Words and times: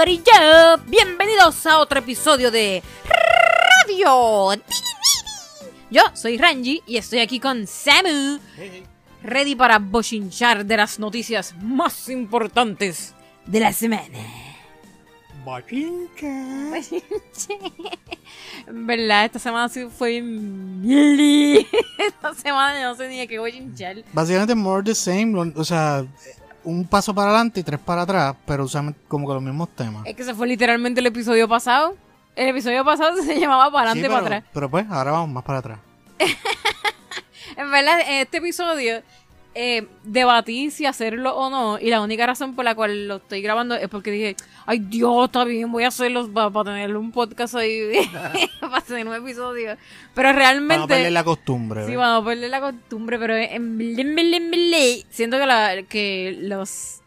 Corillo, 0.00 0.78
bienvenidos 0.86 1.66
a 1.66 1.78
otro 1.78 1.98
episodio 1.98 2.50
de 2.50 2.82
Radio. 3.84 4.58
Yo 5.90 6.02
soy 6.14 6.38
Ranji 6.38 6.82
y 6.86 6.96
estoy 6.96 7.18
aquí 7.18 7.38
con 7.38 7.66
Samu, 7.66 8.38
ready 9.22 9.54
para 9.54 9.78
bochinchar 9.78 10.64
de 10.64 10.78
las 10.78 10.98
noticias 10.98 11.54
más 11.60 12.08
importantes 12.08 13.14
de 13.44 13.60
la 13.60 13.74
semana. 13.74 14.18
¿Verdad? 18.68 19.24
Esta 19.26 19.38
semana 19.38 19.68
sí 19.68 19.86
fue 19.94 20.12
bien... 20.12 20.82
Esta 21.98 22.34
semana 22.36 22.82
no 22.84 22.94
sé 22.94 23.06
ni 23.06 23.18
de 23.18 23.28
qué 23.28 23.38
bochinchar. 23.38 24.02
Básicamente 24.14 24.54
more 24.54 24.82
the 24.82 24.94
same, 24.94 25.38
o 25.54 25.62
sea, 25.62 26.06
un 26.64 26.84
paso 26.86 27.14
para 27.14 27.30
adelante 27.30 27.60
y 27.60 27.62
tres 27.62 27.80
para 27.80 28.02
atrás, 28.02 28.36
pero 28.46 28.64
usan 28.64 28.94
como 29.08 29.26
que 29.28 29.34
los 29.34 29.42
mismos 29.42 29.68
temas. 29.74 30.06
Es 30.06 30.14
que 30.14 30.24
se 30.24 30.34
fue 30.34 30.46
literalmente 30.46 31.00
el 31.00 31.06
episodio 31.06 31.48
pasado. 31.48 31.96
El 32.36 32.48
episodio 32.48 32.84
pasado 32.84 33.16
se 33.22 33.38
llamaba 33.38 33.70
para 33.70 33.90
adelante 33.90 34.00
Sí, 34.00 34.06
y 34.06 34.14
para 34.14 34.26
atrás. 34.38 34.50
pero 34.52 34.70
pues, 34.70 34.86
ahora 34.90 35.12
vamos 35.12 35.30
más 35.30 35.44
para 35.44 35.58
atrás. 35.58 35.78
En 37.56 37.70
verdad, 37.70 38.00
en 38.06 38.20
este 38.20 38.38
episodio 38.38 39.02
eh, 39.54 39.88
debatí 40.04 40.70
si 40.70 40.86
hacerlo 40.86 41.34
o 41.36 41.50
no. 41.50 41.78
Y 41.78 41.90
la 41.90 42.00
única 42.00 42.26
razón 42.26 42.54
por 42.54 42.64
la 42.64 42.74
cual 42.74 43.08
lo 43.08 43.16
estoy 43.16 43.42
grabando 43.42 43.74
es 43.74 43.88
porque 43.88 44.10
dije, 44.10 44.36
ay 44.66 44.78
Dios, 44.78 45.26
está 45.26 45.44
bien, 45.44 45.70
voy 45.72 45.84
a 45.84 45.88
hacerlo 45.88 46.28
para 46.32 46.64
tener 46.64 46.96
un 46.96 47.10
podcast 47.12 47.54
ahí, 47.56 47.90
para 48.60 48.80
tener 48.82 49.06
un 49.08 49.14
episodio. 49.14 49.76
Pero 50.14 50.32
realmente... 50.32 50.78
no 50.82 50.86
perder 50.88 51.12
la 51.12 51.24
costumbre. 51.24 51.86
Sí, 51.86 51.96
vamos 51.96 52.22
a 52.22 52.28
perder 52.28 52.50
la 52.50 52.60
costumbre, 52.60 53.18
pero 53.18 53.34
en 53.36 53.80
en- 53.80 54.18
en- 54.18 54.54
en- 54.54 55.04
siento 55.10 55.38
que, 55.38 55.46
la, 55.46 55.82
que 55.88 56.38
los 56.42 57.00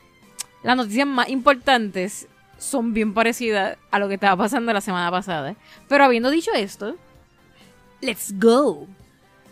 las 0.64 0.78
noticias 0.78 1.06
más 1.08 1.28
importantes 1.30 2.28
son 2.58 2.94
bien 2.94 3.14
parecidas 3.14 3.78
a 3.92 4.00
lo 4.00 4.08
que 4.08 4.14
estaba 4.14 4.38
pasando 4.44 4.72
la 4.72 4.80
semana 4.80 5.12
pasada. 5.12 5.56
Pero 5.90 6.06
habiendo 6.06 6.30
dicho 6.30 6.52
esto, 6.56 6.96
let's 8.02 8.34
go. 8.40 8.88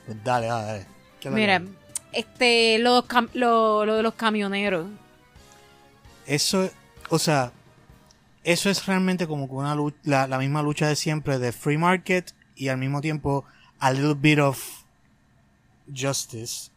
Pues 0.05 0.23
dale, 0.23 0.47
dale, 0.47 0.65
dale. 0.67 0.85
¿Qué 1.19 1.27
es 1.27 1.31
lo 1.33 1.37
Mira? 1.37 1.61
Este, 2.13 2.79
lo, 2.79 3.05
lo 3.33 3.95
de 3.95 4.03
los 4.03 4.13
camioneros. 4.13 4.87
Eso, 6.25 6.69
o 7.09 7.19
sea, 7.19 7.51
eso 8.43 8.69
es 8.69 8.85
realmente 8.85 9.27
como 9.27 9.47
que 9.47 9.53
una 9.53 9.75
lucha, 9.75 9.97
la, 10.03 10.27
la 10.27 10.37
misma 10.37 10.63
lucha 10.63 10.87
de 10.87 10.95
siempre 10.95 11.39
de 11.39 11.51
free 11.51 11.77
market 11.77 12.33
y 12.55 12.69
al 12.69 12.77
mismo 12.77 13.01
tiempo 13.01 13.45
a 13.79 13.91
little 13.91 14.15
bit 14.15 14.39
of 14.39 14.59
justice. 15.93 16.70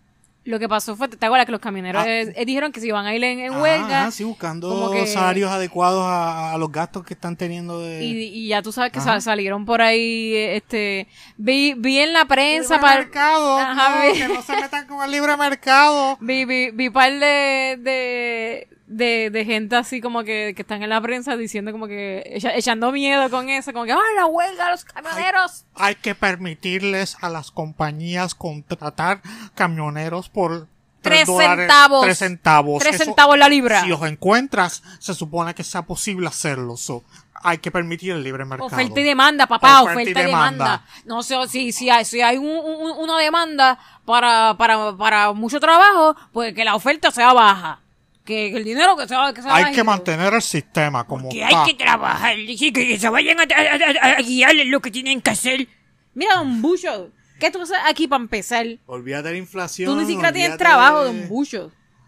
Lo 0.47 0.59
que 0.59 0.69
pasó 0.69 0.95
fue, 0.95 1.09
¿te 1.09 1.25
acuerdas 1.25 1.47
que 1.47 1.53
los 1.53 1.61
camioneros 1.63 2.03
Ah. 2.05 2.07
eh, 2.11 2.33
eh, 2.37 2.45
dijeron 2.45 2.71
que 2.71 2.79
se 2.81 2.87
iban 2.89 3.07
a 3.07 3.15
ir 3.15 3.25
en, 3.25 3.39
en 3.39 3.53
Ajá, 3.53 3.63
huelga? 3.63 4.01
ajá, 4.03 4.11
sí, 4.11 4.25
buscando 4.25 4.91
que- 4.93 5.07
salarios 5.07 5.51
adecuados 5.51 6.05
a, 6.05 6.53
a 6.53 6.59
los 6.59 6.71
gastos 6.71 7.03
que 7.03 7.15
están 7.15 7.35
teniendo 7.37 7.81
de... 7.81 8.05
Y, 8.05 8.25
y 8.25 8.49
ya 8.49 8.61
tú 8.61 8.71
sabes 8.71 8.93
que 8.93 9.01
sal- 9.01 9.23
salieron 9.23 9.65
por 9.65 9.81
ahí, 9.81 10.35
este, 10.37 11.09
vi, 11.39 11.73
vi 11.79 11.99
en 12.01 12.13
la 12.13 12.27
prensa 12.27 12.75
libre 12.75 12.87
para... 12.89 13.01
mercado, 13.01 13.59
Ajá, 13.59 14.05
no, 14.05 14.13
vi- 14.13 14.19
que 14.19 14.29
no 14.29 14.43
se 14.43 14.57
metan 14.57 14.87
con 14.87 15.03
el 15.03 15.11
libre 15.11 15.35
mercado. 15.39 16.19
Vi, 16.21 16.45
vi, 16.45 16.71
vi 16.73 16.91
par 16.91 17.11
de, 17.13 17.79
de, 17.81 18.69
de, 18.97 19.31
de 19.31 19.45
gente 19.45 19.77
así 19.77 20.01
como 20.01 20.23
que, 20.25 20.53
que 20.55 20.63
están 20.63 20.83
en 20.83 20.89
la 20.91 21.01
prensa 21.01 21.37
diciendo 21.37 21.73
como 21.73 21.87
que 21.87 22.23
echa- 22.37 22.55
echando 22.55 22.93
miedo 22.93 23.29
con 23.31 23.49
eso, 23.49 23.73
como 23.73 23.85
que 23.85 23.93
¡ay, 23.93 23.99
la 24.17 24.27
huelga, 24.27 24.71
los 24.71 24.85
camioneros! 24.85 25.65
Hay 25.75 25.95
que 25.97 26.15
permitirles 26.15 27.17
a 27.21 27.29
las 27.29 27.51
compañías 27.51 28.35
contratar 28.35 29.21
camioneros 29.55 30.29
por 30.29 30.69
Tres 31.03 31.29
centavos. 31.29 32.03
Tres 32.03 32.19
centavos. 32.19 32.83
Tres 32.83 32.97
centavos 32.97 33.37
la 33.37 33.47
libra. 33.51 33.83
Si 33.83 33.89
los 33.89 34.03
encuentras, 34.05 34.83
se 35.01 35.13
supone 35.13 35.55
que 35.55 35.63
sea 35.63 35.83
posible 35.83 36.27
hacerlo. 36.29 36.79
So, 36.79 37.05
hay 37.43 37.59
que 37.59 37.71
permitir 37.71 38.13
el 38.13 38.23
libre 38.23 38.47
mercado. 38.47 38.69
Oferta 38.69 39.01
y 39.01 39.03
demanda, 39.03 39.47
papá, 39.47 39.83
Oferta 39.83 40.01
oferta, 40.01 40.21
y 40.21 40.23
y 40.23 40.27
demanda. 40.27 40.65
demanda. 40.65 40.85
No 41.05 41.23
sé, 41.23 41.37
si, 41.49 41.73
si 41.73 41.91
hay, 41.91 42.07
si 42.07 42.23
hay 42.23 42.39
un- 42.39 42.47
un- 42.47 42.97
una 42.99 43.19
demanda 43.19 43.79
para, 44.07 44.55
para, 44.57 44.97
para 44.97 45.33
mucho 45.35 45.61
trabajo, 45.61 46.17
pues 46.33 46.55
que 46.55 46.65
la 46.65 46.75
oferta 46.75 47.11
sea 47.11 47.35
baja. 47.35 47.81
Que, 48.25 48.57
el 48.57 48.65
dinero 48.65 48.97
que 48.97 49.07
sea, 49.07 49.33
que 49.35 49.43
sea 49.43 49.55
Hay 49.55 49.75
que 49.75 49.85
mantener 49.85 50.33
el 50.33 50.41
sistema 50.43 51.05
como 51.05 51.29
Que 51.29 51.45
hay 51.45 51.55
que 51.67 51.75
trabajar, 51.75 52.39
y 52.39 52.73
que 52.73 52.99
se 52.99 53.09
vayan 53.11 53.39
a, 53.39 53.43
a- 53.43 54.07
a- 54.09 54.13
a 54.19 54.23
guiar 54.23 54.57
en 54.57 54.71
lo 54.71 54.81
que 54.81 54.91
tienen 54.91 55.21
que 55.21 55.31
hacer. 55.31 55.69
Mira, 56.15 56.37
don 56.37 56.63
Bucho, 56.63 57.11
¿qué 57.39 57.51
tú 57.51 57.61
haces 57.61 57.77
aquí 57.87 58.09
para 58.09 58.23
empezar? 58.23 58.67
Olvídate 58.87 59.29
de 59.29 59.33
la 59.35 59.39
inflación. 59.39 59.91
Tú 59.93 60.01
ni 60.01 60.07
siquiera 60.07 60.33
tienes 60.33 60.57
trabajo, 60.57 61.05
de- 61.05 61.19
don 61.21 61.29
Bucho. 61.29 61.67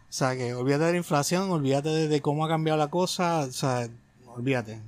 O 0.08 0.12
sea, 0.12 0.34
que 0.36 0.54
olvídate 0.54 0.84
de 0.84 0.92
la 0.92 0.96
inflación, 0.98 1.50
olvídate 1.50 1.88
de, 1.90 2.08
de 2.08 2.20
cómo 2.22 2.44
ha 2.46 2.48
cambiado 2.48 2.78
la 2.78 2.88
cosa. 2.88 3.40
O 3.40 3.52
sea, 3.52 3.86
olvídate. 4.26 4.80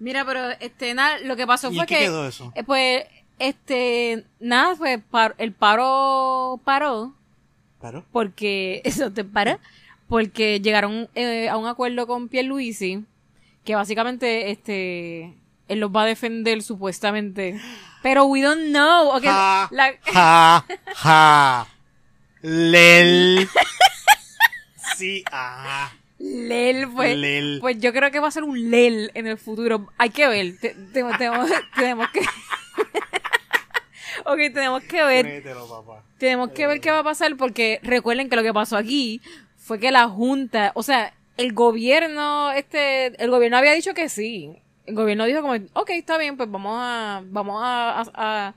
Mira, 0.00 0.24
pero 0.24 0.50
este, 0.58 0.92
nada, 0.94 1.18
lo 1.20 1.36
que 1.36 1.46
pasó 1.46 1.70
¿Y 1.70 1.76
fue 1.76 1.86
qué 1.86 1.98
que. 1.98 2.04
quedó 2.06 2.26
eso? 2.26 2.52
eh, 2.56 2.64
pues, 2.64 3.04
este, 3.38 4.24
nada, 4.40 4.74
pues 4.76 5.00
par- 5.10 5.34
el 5.38 5.52
paro 5.52 6.60
paró 6.64 7.14
¿Pero? 7.80 8.04
porque 8.10 8.80
eso 8.84 9.12
te 9.12 9.22
para 9.24 9.58
porque 10.08 10.60
llegaron 10.60 11.08
eh, 11.14 11.48
a 11.48 11.56
un 11.56 11.66
acuerdo 11.66 12.06
con 12.06 12.28
Pierluisi 12.28 13.04
que 13.64 13.74
básicamente 13.74 14.50
este 14.50 15.34
él 15.68 15.80
los 15.80 15.90
va 15.90 16.02
a 16.02 16.06
defender 16.06 16.62
supuestamente 16.62 17.58
pero 18.02 18.24
we 18.26 18.42
don't 18.42 18.66
know 18.68 19.08
ok, 19.16 19.24
Ja, 19.24 19.68
la- 19.70 19.94
ja, 20.12 20.64
ja. 20.94 21.66
Lel. 22.42 23.48
Sí, 24.96 25.24
ah. 25.32 25.90
Lel 26.18 26.88
pues 26.94 27.16
Lel. 27.16 27.58
pues 27.60 27.78
yo 27.80 27.92
creo 27.92 28.10
que 28.10 28.20
va 28.20 28.28
a 28.28 28.30
ser 28.30 28.44
un 28.44 28.70
Lel 28.70 29.10
en 29.14 29.26
el 29.26 29.38
futuro 29.38 29.88
hay 29.98 30.10
que 30.10 30.28
ver 30.28 30.58
Te- 30.60 30.74
te- 30.74 31.04
tenemos, 31.18 31.50
tenemos 31.74 32.08
que 32.10 32.20
ok 34.26 34.38
tenemos 34.52 34.82
que 34.84 35.02
ver 35.02 35.24
Créetelo, 35.26 35.68
papá. 35.68 36.02
Tenemos 36.18 36.50
que 36.50 36.66
ver 36.66 36.80
qué 36.80 36.90
va 36.90 37.00
a 37.00 37.04
pasar 37.04 37.36
porque 37.36 37.80
recuerden 37.82 38.28
que 38.28 38.36
lo 38.36 38.42
que 38.42 38.52
pasó 38.54 38.76
aquí 38.76 39.20
fue 39.64 39.78
que 39.80 39.90
la 39.90 40.08
junta, 40.08 40.72
o 40.74 40.82
sea, 40.82 41.14
el 41.38 41.52
gobierno, 41.54 42.50
este, 42.52 43.06
el 43.22 43.30
gobierno 43.30 43.56
había 43.56 43.72
dicho 43.72 43.94
que 43.94 44.08
sí. 44.08 44.56
El 44.86 44.94
gobierno 44.94 45.24
dijo 45.24 45.40
como, 45.40 45.54
ok, 45.72 45.90
está 45.90 46.18
bien, 46.18 46.36
pues 46.36 46.50
vamos 46.50 46.76
a, 46.78 47.22
vamos 47.24 47.60
a, 47.62 48.00
a- 48.00 48.10
a- 48.48 48.54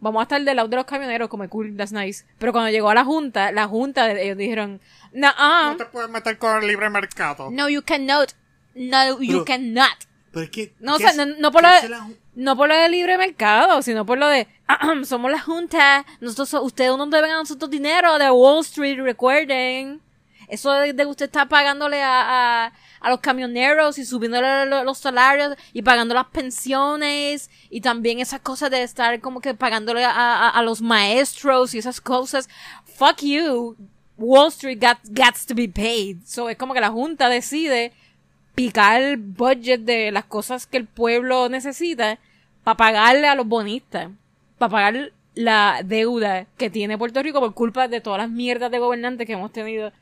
vamos 0.00 0.20
a 0.20 0.22
estar 0.22 0.40
del 0.42 0.56
lado 0.56 0.68
de 0.68 0.76
los 0.76 0.86
camioneros, 0.86 1.28
como 1.28 1.46
cool, 1.50 1.76
that's 1.76 1.92
nice. 1.92 2.24
Pero 2.38 2.52
cuando 2.52 2.70
llegó 2.70 2.88
a 2.88 2.94
la 2.94 3.04
junta, 3.04 3.52
la 3.52 3.66
junta, 3.68 4.10
ellos 4.12 4.38
dijeron, 4.38 4.80
no, 5.12 5.30
No 5.70 5.76
te 5.76 5.84
puedes 5.84 6.08
meter 6.08 6.38
con 6.38 6.62
el 6.62 6.66
libre 6.68 6.88
mercado. 6.88 7.50
no, 7.50 7.68
you 7.68 7.82
cannot, 7.82 8.32
no, 8.74 9.20
you 9.20 9.26
Pero- 9.32 9.44
cannot. 9.44 9.98
Pero 10.32 10.44
es 10.44 10.50
que. 10.50 10.72
No, 10.80 10.94
o 10.94 10.98
¿qué 10.98 11.02
sea, 11.04 11.10
es- 11.10 11.16
no, 11.16 11.26
no 11.38 11.52
por 11.52 11.62
lo 11.62 11.68
de, 11.70 11.88
la 11.88 12.08
no 12.36 12.56
por 12.56 12.68
lo 12.68 12.76
de 12.76 12.88
libre 12.88 13.18
mercado, 13.18 13.82
sino 13.82 14.06
por 14.06 14.16
lo 14.18 14.28
de 14.28 14.46
somos 15.04 15.30
la 15.30 15.40
junta, 15.40 16.06
nosotros 16.20 16.48
so- 16.48 16.62
ustedes 16.62 16.96
no 16.96 17.06
deben 17.06 17.30
a 17.32 17.36
nosotros 17.36 17.70
dinero 17.70 18.18
de 18.18 18.30
Wall 18.30 18.60
Street, 18.60 18.98
recuerden. 19.02 20.00
Eso 20.48 20.72
de, 20.72 20.94
que 20.94 21.06
usted 21.06 21.26
está 21.26 21.46
pagándole 21.46 22.02
a, 22.02 22.66
a, 22.66 22.72
a 23.00 23.10
los 23.10 23.20
camioneros 23.20 23.98
y 23.98 24.04
subiéndole 24.04 24.66
lo- 24.66 24.84
los 24.84 24.98
salarios 24.98 25.54
y 25.72 25.82
pagando 25.82 26.14
las 26.14 26.26
pensiones 26.28 27.50
y 27.70 27.80
también 27.80 28.18
esas 28.20 28.40
cosas 28.40 28.70
de 28.70 28.82
estar 28.82 29.20
como 29.20 29.40
que 29.40 29.54
pagándole 29.54 30.04
a, 30.04 30.10
a, 30.10 30.48
a 30.48 30.62
los 30.62 30.80
maestros 30.80 31.74
y 31.74 31.78
esas 31.78 32.00
cosas. 32.00 32.48
Fuck 32.84 33.22
you. 33.22 33.76
Wall 34.16 34.48
Street 34.48 34.80
got, 34.80 34.98
gets 35.14 35.46
to 35.46 35.54
be 35.54 35.68
paid. 35.68 36.18
So 36.24 36.48
es 36.48 36.56
como 36.56 36.74
que 36.74 36.80
la 36.80 36.90
junta 36.90 37.28
decide 37.28 37.92
picar 38.54 39.00
el 39.00 39.16
budget 39.16 39.82
de 39.82 40.10
las 40.10 40.24
cosas 40.24 40.66
que 40.66 40.76
el 40.78 40.86
pueblo 40.86 41.48
necesita 41.48 42.18
para 42.64 42.76
pagarle 42.76 43.28
a 43.28 43.36
los 43.36 43.46
bonistas, 43.46 44.10
para 44.58 44.70
pagar 44.70 45.12
la 45.36 45.82
deuda 45.84 46.46
que 46.56 46.68
tiene 46.68 46.98
Puerto 46.98 47.22
Rico 47.22 47.38
por 47.38 47.54
culpa 47.54 47.86
de 47.86 48.00
todas 48.00 48.18
las 48.18 48.30
mierdas 48.30 48.72
de 48.72 48.80
gobernantes 48.80 49.24
que 49.24 49.34
hemos 49.34 49.52
tenido 49.52 49.92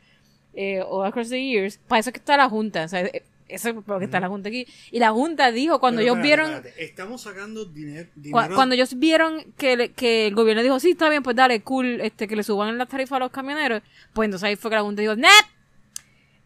eh, 0.57 0.83
all 0.89 1.07
across 1.07 1.29
the 1.29 1.41
years. 1.41 1.79
Para 1.87 2.01
eso 2.01 2.11
es 2.11 2.15
que 2.15 2.19
está 2.19 2.37
la 2.37 2.49
Junta, 2.49 2.85
o 2.85 2.89
sea, 2.89 3.03
eh, 3.03 3.23
eso 3.49 3.69
es 3.69 3.75
por 3.77 3.89
lo 3.95 3.99
que 4.01 4.07
está 4.07 4.19
la 4.19 4.27
Junta 4.29 4.49
aquí. 4.49 4.67
Y 4.91 4.99
la 4.99 5.13
Junta 5.13 5.53
dijo, 5.53 5.79
cuando 5.79 6.01
Pero 6.01 6.15
ellos 6.15 6.25
espérate, 6.25 6.43
vieron... 6.51 6.57
espérate. 6.67 6.85
Estamos 6.85 7.23
sacando 7.23 7.65
diner- 7.73 8.07
Cu- 8.13 8.21
dinero. 8.21 8.55
Cuando 8.57 8.75
ellos 8.75 8.99
vieron 8.99 9.53
que, 9.57 9.77
le- 9.77 9.93
que 9.93 10.27
el 10.27 10.35
gobierno 10.35 10.65
dijo, 10.65 10.81
sí, 10.81 10.91
está 10.91 11.09
bien, 11.09 11.23
pues 11.23 11.37
dale, 11.37 11.61
cool, 11.63 12.01
este, 12.01 12.27
que 12.27 12.35
le 12.35 12.43
suban 12.43 12.77
las 12.77 12.89
tarifas 12.89 13.17
a 13.19 13.21
los 13.21 13.31
camioneros, 13.31 13.83
pues 14.13 14.27
entonces 14.27 14.49
ahí 14.49 14.57
fue 14.57 14.71
que 14.71 14.77
la 14.77 14.83
Junta 14.83 15.01
dijo, 15.03 15.15
¡Net! 15.15 15.29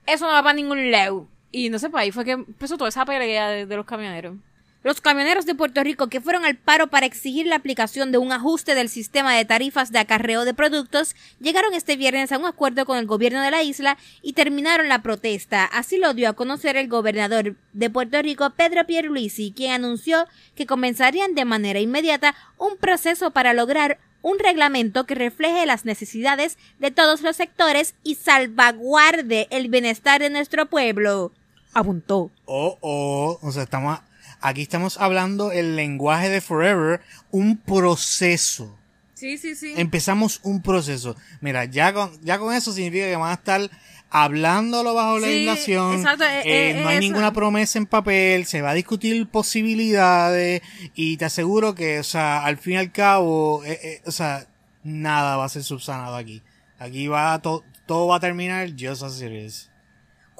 Eso 0.07 0.27
no 0.27 0.33
va 0.33 0.43
para 0.43 0.55
ningún 0.55 0.91
lado. 0.91 1.27
Y 1.53 1.69
no 1.71 1.79
sé, 1.79 1.89
pues 1.91 2.03
ahí 2.03 2.11
fue 2.13 2.25
que 2.25 2.33
empezó 2.33 2.77
toda 2.77 2.89
esa 2.89 3.05
pelea 3.05 3.49
de, 3.49 3.67
de 3.67 3.77
los 3.77 3.87
camioneros. 3.87 4.37
Los 4.83 5.03
camioneros 5.03 5.45
de 5.45 5.55
Puerto 5.55 5.85
Rico 5.85 6.09
que 6.09 6.23
fueron 6.23 6.47
al 6.47 6.57
paro 6.57 6.87
para 6.87 7.05
exigir 7.05 7.47
la 7.47 7.57
aplicación 7.57 8.13
de 8.13 8.19
un 8.19 8.33
ajuste 8.33 8.75
del 8.75 8.89
sistema 8.89 9.37
de 9.37 9.45
tarifas 9.45 9.93
de 9.93 9.99
acarreo 9.99 10.47
de 10.47 10.55
productos 10.55 11.15
llegaron 11.39 11.75
este 11.75 11.97
viernes 11.97 12.33
a 12.33 12.39
un 12.39 12.47
acuerdo 12.47 12.87
con 12.87 12.97
el 12.97 13.05
gobierno 13.05 13.43
de 13.43 13.51
la 13.51 13.63
isla 13.63 13.99
y 14.23 14.33
terminaron 14.33 14.89
la 14.89 15.03
protesta. 15.03 15.67
Así 15.67 15.99
lo 15.99 16.15
dio 16.15 16.31
a 16.31 16.33
conocer 16.33 16.79
el 16.79 16.89
gobernador 16.89 17.57
de 17.75 17.91
Puerto 17.91 18.23
Rico, 18.23 18.49
Pedro 18.57 18.87
Pierluisi, 18.87 19.53
quien 19.55 19.73
anunció 19.73 20.27
que 20.55 20.65
comenzarían 20.65 21.35
de 21.35 21.45
manera 21.45 21.81
inmediata 21.81 22.35
un 22.57 22.79
proceso 22.79 23.33
para 23.33 23.53
lograr 23.53 23.99
un 24.23 24.39
reglamento 24.39 25.05
que 25.05 25.15
refleje 25.15 25.67
las 25.67 25.85
necesidades 25.85 26.57
de 26.79 26.91
todos 26.91 27.21
los 27.21 27.37
sectores 27.37 27.95
y 28.03 28.15
salvaguarde 28.15 29.47
el 29.51 29.69
bienestar 29.69 30.23
de 30.23 30.31
nuestro 30.31 30.71
pueblo. 30.71 31.33
apuntó. 31.75 32.31
Oh, 32.47 32.79
oh, 32.81 33.39
o 33.43 33.53
sea, 33.53 33.65
estamos, 33.65 34.01
aquí 34.41 34.63
estamos 34.63 34.99
hablando 34.99 35.53
el 35.53 35.77
lenguaje 35.77 36.29
de 36.29 36.41
Forever, 36.41 37.01
un 37.31 37.57
proceso. 37.57 38.77
Sí, 39.15 39.37
sí, 39.37 39.55
sí. 39.55 39.75
Empezamos 39.77 40.41
un 40.45 40.63
proceso. 40.63 41.15
Mira, 41.41 41.67
ya 41.67 41.93
con, 41.93 42.11
ya 42.23 42.39
con 42.39 42.55
eso 42.55 42.73
significa 42.73 43.05
que 43.07 43.17
van 43.17 43.31
a 43.31 43.35
estar 43.35 43.71
hablándolo 44.09 44.95
bajo 44.95 45.21
Sí, 45.21 45.27
legislación. 45.27 45.95
exacto, 45.95 46.25
eh, 46.25 46.41
eh, 46.45 46.71
eh, 46.71 46.81
no 46.83 46.89
hay 46.89 46.97
eso. 46.97 47.03
ninguna 47.03 47.33
promesa 47.33 47.79
en 47.79 47.87
papel, 47.87 48.45
se 48.47 48.63
va 48.63 48.71
a 48.71 48.75
discutir 48.75 49.29
posibilidades 49.29 50.63
y 50.95 51.17
te 51.17 51.27
aseguro 51.27 51.75
que, 51.75 52.01
o 52.01 52.05
sea, 52.05 52.45
al 52.45 52.57
fin 52.57 52.73
y 52.75 52.77
al 52.79 52.93
cabo, 52.93 53.63
eh, 53.65 53.79
eh, 53.83 54.03
o 54.07 54.11
sea, 54.11 54.47
nada 54.83 55.37
va 55.37 55.45
a 55.45 55.49
ser 55.49 55.63
subsanado 55.63 56.17
aquí. 56.17 56.43
Aquí 56.79 57.07
va, 57.07 57.39
to- 57.43 57.63
todo 57.87 58.07
va 58.09 58.17
a 58.17 58.21
terminar 58.21 58.71
just 58.79 59.03
as 59.03 59.21
it 59.21 59.31
is. 59.33 59.71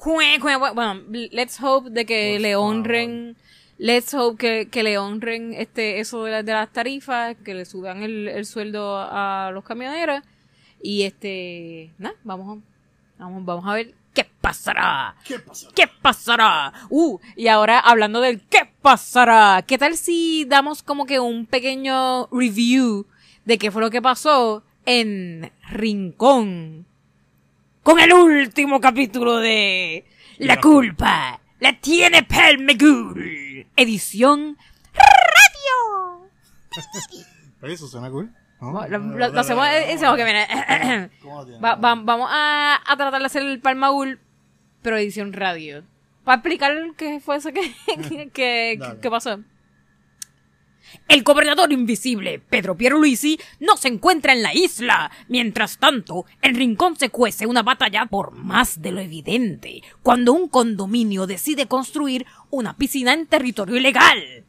Bueno, 0.03 0.95
let's 1.31 1.59
hope 1.61 1.91
de 1.91 2.05
que 2.05 2.39
le 2.39 2.55
honren, 2.55 3.37
let's 3.81 4.13
hope 4.13 4.37
que, 4.37 4.69
que 4.69 4.83
le 4.83 4.97
honren 4.99 5.53
este, 5.53 5.99
eso 5.99 6.23
de, 6.23 6.31
la- 6.31 6.43
de 6.43 6.53
las 6.53 6.71
tarifas, 6.71 7.35
que 7.43 7.53
le 7.55 7.65
suban 7.65 8.03
el, 8.03 8.27
el 8.27 8.45
sueldo 8.45 8.97
a 8.99 9.49
los 9.53 9.63
camioneros. 9.63 10.21
Y 10.83 11.03
este, 11.03 11.91
nada, 11.97 12.15
vamos, 12.23 12.59
a- 12.59 12.61
vamos, 13.23 13.43
vamos 13.45 13.65
a 13.67 13.73
ver 13.73 13.93
qué 14.13 14.25
pasará. 14.39 15.15
¿Qué 15.25 15.39
pasa? 15.39 15.67
¿Qué 15.75 15.83
pasará? 16.01 16.73
Uh, 16.89 17.17
y 17.35 17.47
ahora 17.47 17.79
hablando 17.79 18.21
del 18.21 18.41
qué 18.41 18.69
pasará, 18.81 19.63
¿qué 19.67 19.77
tal 19.77 19.95
si 19.97 20.45
damos 20.45 20.83
como 20.83 21.05
que 21.05 21.19
un 21.19 21.45
pequeño 21.45 22.27
review 22.31 23.05
de 23.45 23.57
qué 23.57 23.71
fue 23.71 23.81
lo 23.81 23.89
que 23.89 24.01
pasó 24.01 24.63
en 24.85 25.51
Rincón? 25.69 26.85
Con 27.83 27.99
el 27.99 28.13
último 28.13 28.79
capítulo 28.79 29.37
de 29.37 30.05
La 30.37 30.55
La 30.55 30.61
culpa 30.61 31.40
la 31.61 31.71
tiene 31.79 32.23
Pelmegul, 32.23 33.65
edición 33.77 34.57
radio. 34.93 36.29
Eso 37.61 37.87
suena 37.87 38.09
cool. 38.09 38.33
¿no? 38.59 38.87
Lo, 38.87 38.97
lo- 38.97 39.29
lo 39.29 39.39
hacemos, 39.39 39.65
eh. 39.67 39.97
Va- 41.63 41.75
va- 41.75 41.95
vamos 41.95 42.29
a, 42.31 42.79
a 42.85 42.97
tratar 42.97 43.19
de 43.19 43.25
hacer 43.25 43.43
el 43.43 43.59
Palmaul, 43.61 44.19
pero 44.81 44.97
edición 44.97 45.31
radio. 45.33 45.83
Para 46.23 46.35
explicar 46.37 46.73
qué 46.97 47.19
fue 47.19 47.37
eso 47.37 47.51
que, 47.51 47.73
que, 48.33 48.77
Dale. 48.79 48.99
que 48.99 49.09
pasó. 49.09 49.39
El 51.07 51.23
gobernador 51.23 51.71
invisible, 51.71 52.39
Pedro 52.39 52.77
Pierluisi, 52.77 53.39
no 53.59 53.77
se 53.77 53.87
encuentra 53.87 54.33
en 54.33 54.43
la 54.43 54.53
isla. 54.53 55.11
Mientras 55.27 55.77
tanto, 55.77 56.25
en 56.41 56.55
Rincón 56.55 56.97
se 56.97 57.09
cuece 57.09 57.47
una 57.47 57.63
batalla 57.63 58.05
por 58.05 58.31
más 58.31 58.81
de 58.81 58.91
lo 58.91 59.01
evidente, 59.01 59.83
cuando 60.03 60.33
un 60.33 60.47
condominio 60.47 61.27
decide 61.27 61.67
construir 61.67 62.25
una 62.49 62.77
piscina 62.77 63.13
en 63.13 63.27
territorio 63.27 63.77
ilegal. 63.77 64.45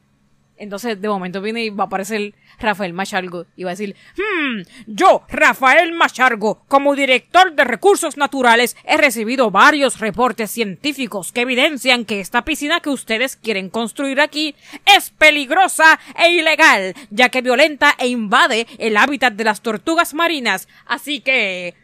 Entonces, 0.57 1.01
de 1.01 1.09
momento 1.09 1.41
viene 1.41 1.65
y 1.65 1.71
va 1.71 1.85
a 1.85 1.87
aparecer 1.87 2.35
Rafael 2.61 2.93
Machargo 2.93 3.47
y 3.57 3.65
va 3.65 3.71
a 3.71 3.75
decir, 3.75 3.97
hmm, 4.17 4.63
yo, 4.87 5.25
Rafael 5.29 5.93
Machargo, 5.93 6.63
como 6.69 6.95
director 6.95 7.53
de 7.55 7.65
recursos 7.65 8.17
naturales, 8.17 8.77
he 8.85 8.97
recibido 8.97 9.51
varios 9.51 9.99
reportes 9.99 10.51
científicos 10.51 11.33
que 11.33 11.41
evidencian 11.41 12.05
que 12.05 12.21
esta 12.21 12.45
piscina 12.45 12.81
que 12.81 12.91
ustedes 12.91 13.37
quieren 13.37 13.71
construir 13.71 14.21
aquí 14.21 14.55
es 14.85 15.11
peligrosa 15.11 15.99
e 16.17 16.31
ilegal, 16.31 16.95
ya 17.11 17.29
que 17.29 17.43
violenta 17.43 17.97
e 17.99 18.07
invade 18.07 18.67
el 18.79 18.97
hábitat 18.97 19.33
de 19.33 19.45
las 19.45 19.63
tortugas 19.63 20.15
marinas. 20.15 20.69
Así 20.87 21.21
que... 21.21 21.75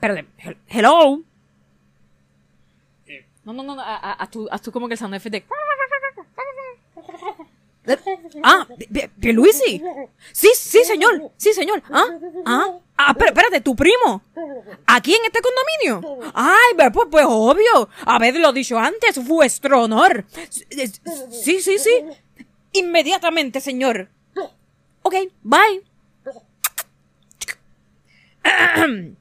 Hel- 0.00 0.56
hello. 0.68 1.22
No, 3.52 3.64
no, 3.64 3.74
no, 3.74 3.74
no, 3.74 3.82
haz 3.84 4.30
tú, 4.30 4.48
haz 4.48 4.62
tú 4.62 4.70
como 4.70 4.86
que 4.86 4.94
el 4.94 4.98
sound 4.98 5.14
effect 5.14 5.32
de... 5.32 5.44
Ah, 8.44 8.68
Pierluisi. 9.18 9.82
Sí, 10.32 10.50
sí, 10.54 10.84
señor. 10.84 11.32
Sí, 11.36 11.52
señor. 11.52 11.82
Ah, 11.90 12.06
ah, 12.46 12.78
ah, 12.96 13.14
pero 13.14 13.30
espérate, 13.30 13.60
tu 13.60 13.74
primo. 13.74 14.22
¿Aquí 14.86 15.14
en 15.14 15.24
este 15.24 15.40
condominio? 15.40 16.30
Ay, 16.34 16.74
pues, 16.76 17.08
pues, 17.10 17.24
obvio. 17.28 17.88
Haberlo 18.04 18.52
dicho 18.52 18.78
antes, 18.78 19.26
vuestro 19.26 19.82
honor. 19.82 20.24
Sí, 20.50 21.60
sí, 21.60 21.78
sí. 21.78 22.04
Inmediatamente, 22.72 23.60
señor. 23.60 24.08
Ok, 25.02 25.14
bye. 25.42 25.82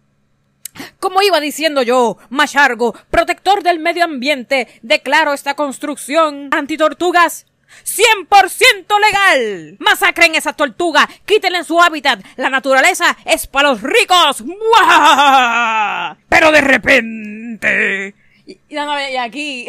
Como 1.00 1.21
iba 1.21 1.39
diciendo 1.39 1.81
yo, 1.81 2.18
Machargo, 2.30 2.94
protector 3.10 3.63
del 3.63 3.80
medio 3.80 4.04
ambiente, 4.06 4.68
declaro 4.81 5.33
esta 5.33 5.56
construcción 5.56 6.50
antitortugas 6.51 7.45
100% 7.86 8.86
legal. 9.00 9.75
Masacren 9.80 10.36
esa 10.36 10.54
tortuga, 10.54 11.07
quítenle 11.25 11.63
su 11.63 11.80
hábitat. 11.81 12.21
La 12.36 12.50
naturaleza 12.50 13.16
es 13.25 13.45
para 13.48 13.69
los 13.69 13.81
ricos. 13.81 14.42
¡Muajajaja! 14.42 16.18
Pero 16.30 16.51
de 16.51 16.62
repente... 16.62 18.15
Y, 18.45 18.60
y 18.69 18.77
aquí... 19.18 19.68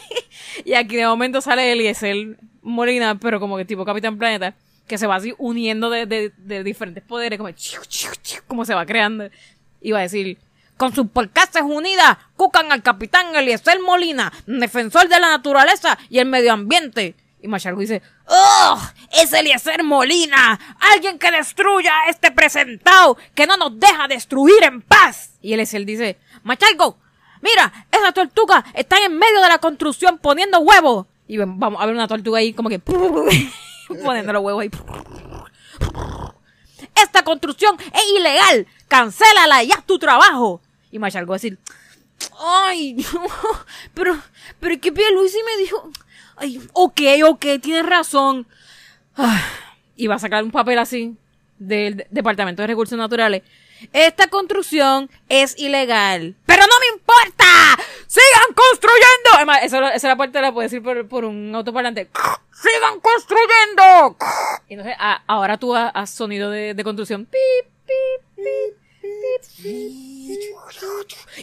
y 0.64 0.74
aquí 0.74 0.96
de 0.96 1.06
momento 1.06 1.40
sale 1.40 1.72
Eliezer 1.72 2.38
Molina, 2.62 3.18
pero 3.18 3.38
como 3.40 3.56
que 3.56 3.64
tipo 3.64 3.84
Capitán 3.84 4.18
Planeta, 4.18 4.54
que 4.86 4.96
se 4.98 5.06
va 5.06 5.16
así 5.16 5.34
uniendo 5.38 5.90
de, 5.90 6.06
de- 6.06 6.32
de 6.36 6.64
diferentes 6.64 7.04
poderes, 7.04 7.36
como, 7.38 7.50
chiu, 7.52 7.80
chiu, 7.86 8.10
chiu, 8.22 8.40
como 8.46 8.64
se 8.64 8.74
va 8.74 8.86
creando. 8.86 9.28
Iba 9.86 10.00
a 10.00 10.02
decir, 10.02 10.36
con 10.76 10.92
sus 10.92 11.06
porcases 11.10 11.62
unidas, 11.62 12.18
cucan 12.34 12.72
al 12.72 12.82
capitán 12.82 13.36
Eliezer 13.36 13.78
Molina, 13.78 14.32
defensor 14.44 15.08
de 15.08 15.20
la 15.20 15.28
naturaleza 15.28 15.96
y 16.10 16.18
el 16.18 16.26
medio 16.26 16.52
ambiente. 16.52 17.14
Y 17.40 17.46
Machargo 17.46 17.80
dice, 17.80 18.02
¡Oh! 18.26 18.82
¡Es 19.12 19.32
Eliezer 19.32 19.84
Molina! 19.84 20.58
¡Alguien 20.92 21.20
que 21.20 21.30
destruya 21.30 21.92
a 22.00 22.10
este 22.10 22.32
presentado! 22.32 23.16
¡Que 23.32 23.46
no 23.46 23.56
nos 23.56 23.78
deja 23.78 24.08
destruir 24.08 24.64
en 24.64 24.82
paz! 24.82 25.38
Y 25.40 25.52
Eliezer 25.52 25.84
dice, 25.84 26.18
Machargo, 26.42 26.98
mira, 27.40 27.72
esas 27.92 28.12
tortugas 28.12 28.64
están 28.74 29.04
en 29.04 29.16
medio 29.16 29.40
de 29.40 29.48
la 29.48 29.58
construcción 29.58 30.18
poniendo 30.18 30.58
huevos. 30.58 31.06
Y 31.28 31.36
vamos 31.38 31.80
a 31.80 31.86
ver 31.86 31.94
una 31.94 32.08
tortuga 32.08 32.40
ahí 32.40 32.52
como 32.52 32.68
que 32.70 32.80
poniendo 34.04 34.32
los 34.32 34.42
huevos 34.42 34.62
ahí. 34.62 34.70
Esta 36.94 37.22
construcción 37.24 37.76
es 37.80 38.18
ilegal. 38.18 38.66
Cancélala 38.88 39.62
y 39.62 39.72
haz 39.72 39.84
tu 39.86 39.98
trabajo. 39.98 40.60
Y 40.90 40.98
Machargo 40.98 41.30
va 41.30 41.36
a 41.36 41.38
decir, 41.38 41.58
ay, 42.38 42.94
no, 43.12 43.26
pero, 43.94 44.20
pero 44.60 44.80
que 44.80 44.92
Pierluisi 44.92 45.38
me 45.44 45.62
dijo, 45.62 45.90
ay, 46.36 46.60
ok, 46.72 47.00
ok, 47.24 47.44
tienes 47.62 47.86
razón. 47.86 48.46
Ah, 49.16 49.42
Y 49.96 50.06
va 50.06 50.16
a 50.16 50.18
sacar 50.18 50.44
un 50.44 50.50
papel 50.50 50.78
así 50.78 51.16
del 51.58 51.96
de- 51.96 52.06
Departamento 52.10 52.62
de 52.62 52.68
Recursos 52.68 52.98
Naturales. 52.98 53.42
Esta 53.92 54.28
construcción 54.28 55.10
es 55.28 55.58
ilegal. 55.58 56.34
¡Pero 56.46 56.62
no 56.62 56.72
me 56.80 56.98
importa! 56.98 57.44
¡Sigan 58.06 58.54
construyendo! 58.54 59.30
Además, 59.34 59.58
eso, 59.62 59.84
esa 59.88 60.16
parte 60.16 60.40
la 60.40 60.52
puedo 60.52 60.62
decir 60.64 60.82
por, 60.82 61.06
por 61.08 61.24
un 61.24 61.54
autoparlante. 61.54 62.08
¡Sigan 62.52 63.00
construyendo! 63.00 64.16
Y 64.68 64.74
entonces, 64.74 64.96
a- 64.98 65.22
ahora 65.26 65.58
tú 65.58 65.74
ha- 65.74 65.88
haz 65.88 66.10
sonido 66.10 66.50
de, 66.50 66.74
de 66.74 66.84
construcción. 66.84 67.26
Pip, 67.26 67.70
pip, 67.86 68.22
pip. 68.36 68.76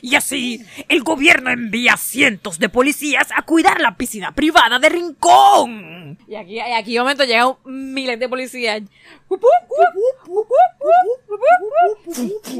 Y 0.01 0.15
así, 0.15 0.65
el 0.89 1.01
gobierno 1.03 1.50
envía 1.50 1.96
cientos 1.98 2.60
de 2.60 2.67
policías 2.70 3.29
a 3.36 3.43
cuidar 3.43 3.79
la 3.79 3.96
piscina 3.96 4.34
privada 4.34 4.79
de 4.79 4.89
Rincón. 4.89 6.17
Y 6.27 6.36
aquí, 6.36 6.60
aquí 6.60 6.98
momento 7.00 7.24
llegan 7.24 7.53
miles 7.65 8.20
de 8.20 8.27
policías. 8.29 8.82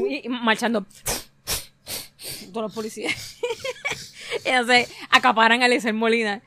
Y 0.08 0.28
marchando. 0.28 0.86
Todos 2.52 2.62
los 2.64 2.74
policías. 2.74 3.36
Y 4.44 4.48
entonces 4.48 4.90
acaparan 5.10 5.62
a 5.62 5.66
Eliezer 5.66 5.92
Molina. 5.92 6.40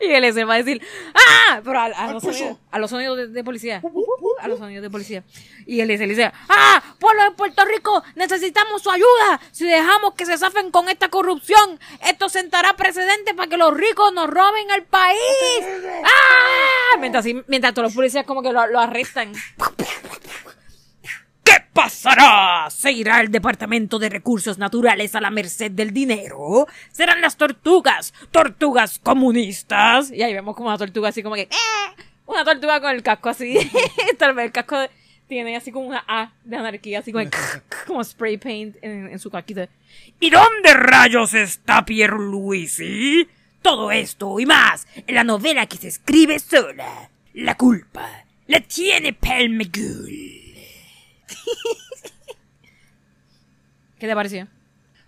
Y 0.00 0.04
Eliezer 0.12 0.48
va 0.48 0.54
a 0.54 0.62
decir, 0.62 0.80
¡Ah! 1.14 1.60
Pero 1.64 1.80
a, 1.80 1.84
a 1.86 2.12
los, 2.12 2.22
sonidos, 2.22 2.58
a 2.70 2.78
los 2.78 2.90
sonidos 2.90 3.16
de, 3.16 3.28
de 3.28 3.44
policía. 3.44 3.82
A 4.40 4.48
los 4.48 4.58
sonidos 4.58 4.82
de 4.82 4.90
policía. 4.90 5.24
Y 5.66 5.80
Eliezer 5.80 6.08
dice, 6.08 6.30
¡Ah! 6.48 6.82
Pueblo 6.98 7.24
de 7.24 7.30
Puerto 7.32 7.64
Rico, 7.64 8.02
necesitamos 8.14 8.82
su 8.82 8.90
ayuda. 8.90 9.40
Si 9.52 9.64
dejamos 9.64 10.14
que 10.14 10.26
se 10.26 10.36
zafen 10.38 10.70
con 10.70 10.88
esta 10.88 11.08
corrupción, 11.08 11.80
esto 12.06 12.28
sentará 12.28 12.76
precedente 12.76 13.34
para 13.34 13.48
que 13.48 13.56
los 13.56 13.74
ricos 13.74 14.12
nos 14.12 14.28
roben 14.28 14.70
el 14.70 14.84
país. 14.84 15.18
¡Ah! 16.04 16.98
Mientras, 17.00 17.24
mientras 17.48 17.74
todos 17.74 17.86
los 17.86 17.94
policías 17.94 18.24
como 18.26 18.42
que 18.42 18.52
lo, 18.52 18.66
lo 18.66 18.80
arrestan. 18.80 19.32
¿Qué 21.74 21.80
pasará? 21.80 22.68
¿Se 22.70 22.92
irá 22.92 23.20
el 23.20 23.32
Departamento 23.32 23.98
de 23.98 24.08
Recursos 24.08 24.58
Naturales 24.58 25.14
a 25.16 25.20
la 25.20 25.30
merced 25.30 25.72
del 25.72 25.92
dinero? 25.92 26.68
¿Serán 26.92 27.20
las 27.20 27.36
tortugas? 27.36 28.14
¿Tortugas 28.30 29.00
comunistas? 29.00 30.10
Y 30.12 30.22
ahí 30.22 30.32
vemos 30.32 30.54
como 30.54 30.68
una 30.68 30.78
tortuga 30.78 31.08
así 31.08 31.22
como 31.22 31.34
que... 31.34 31.42
¡eh! 31.42 32.02
Una 32.26 32.44
tortuga 32.44 32.80
con 32.80 32.90
el 32.90 33.02
casco 33.02 33.28
así. 33.28 33.58
Tal 34.18 34.34
vez 34.34 34.46
el 34.46 34.52
casco 34.52 34.76
tiene 35.26 35.56
así 35.56 35.72
como 35.72 35.88
una 35.88 36.04
A 36.06 36.32
de 36.44 36.56
anarquía, 36.56 37.00
así 37.00 37.12
como, 37.12 37.24
como 37.86 38.04
spray 38.04 38.36
paint 38.36 38.76
en, 38.80 39.08
en 39.08 39.18
su 39.18 39.30
caquita. 39.30 39.68
¿Y 40.20 40.30
dónde 40.30 40.74
rayos 40.74 41.34
está 41.34 41.84
Pierluisi? 41.84 43.28
Todo 43.62 43.90
esto 43.90 44.38
y 44.38 44.46
más 44.46 44.86
en 45.06 45.14
la 45.14 45.24
novela 45.24 45.66
que 45.66 45.76
se 45.76 45.88
escribe 45.88 46.38
sola. 46.38 47.10
La 47.32 47.56
culpa 47.56 48.24
la 48.46 48.60
tiene 48.60 49.12
Pelmegul. 49.12 50.43
¿Qué 53.98 54.06
te 54.06 54.14
pareció? 54.14 54.48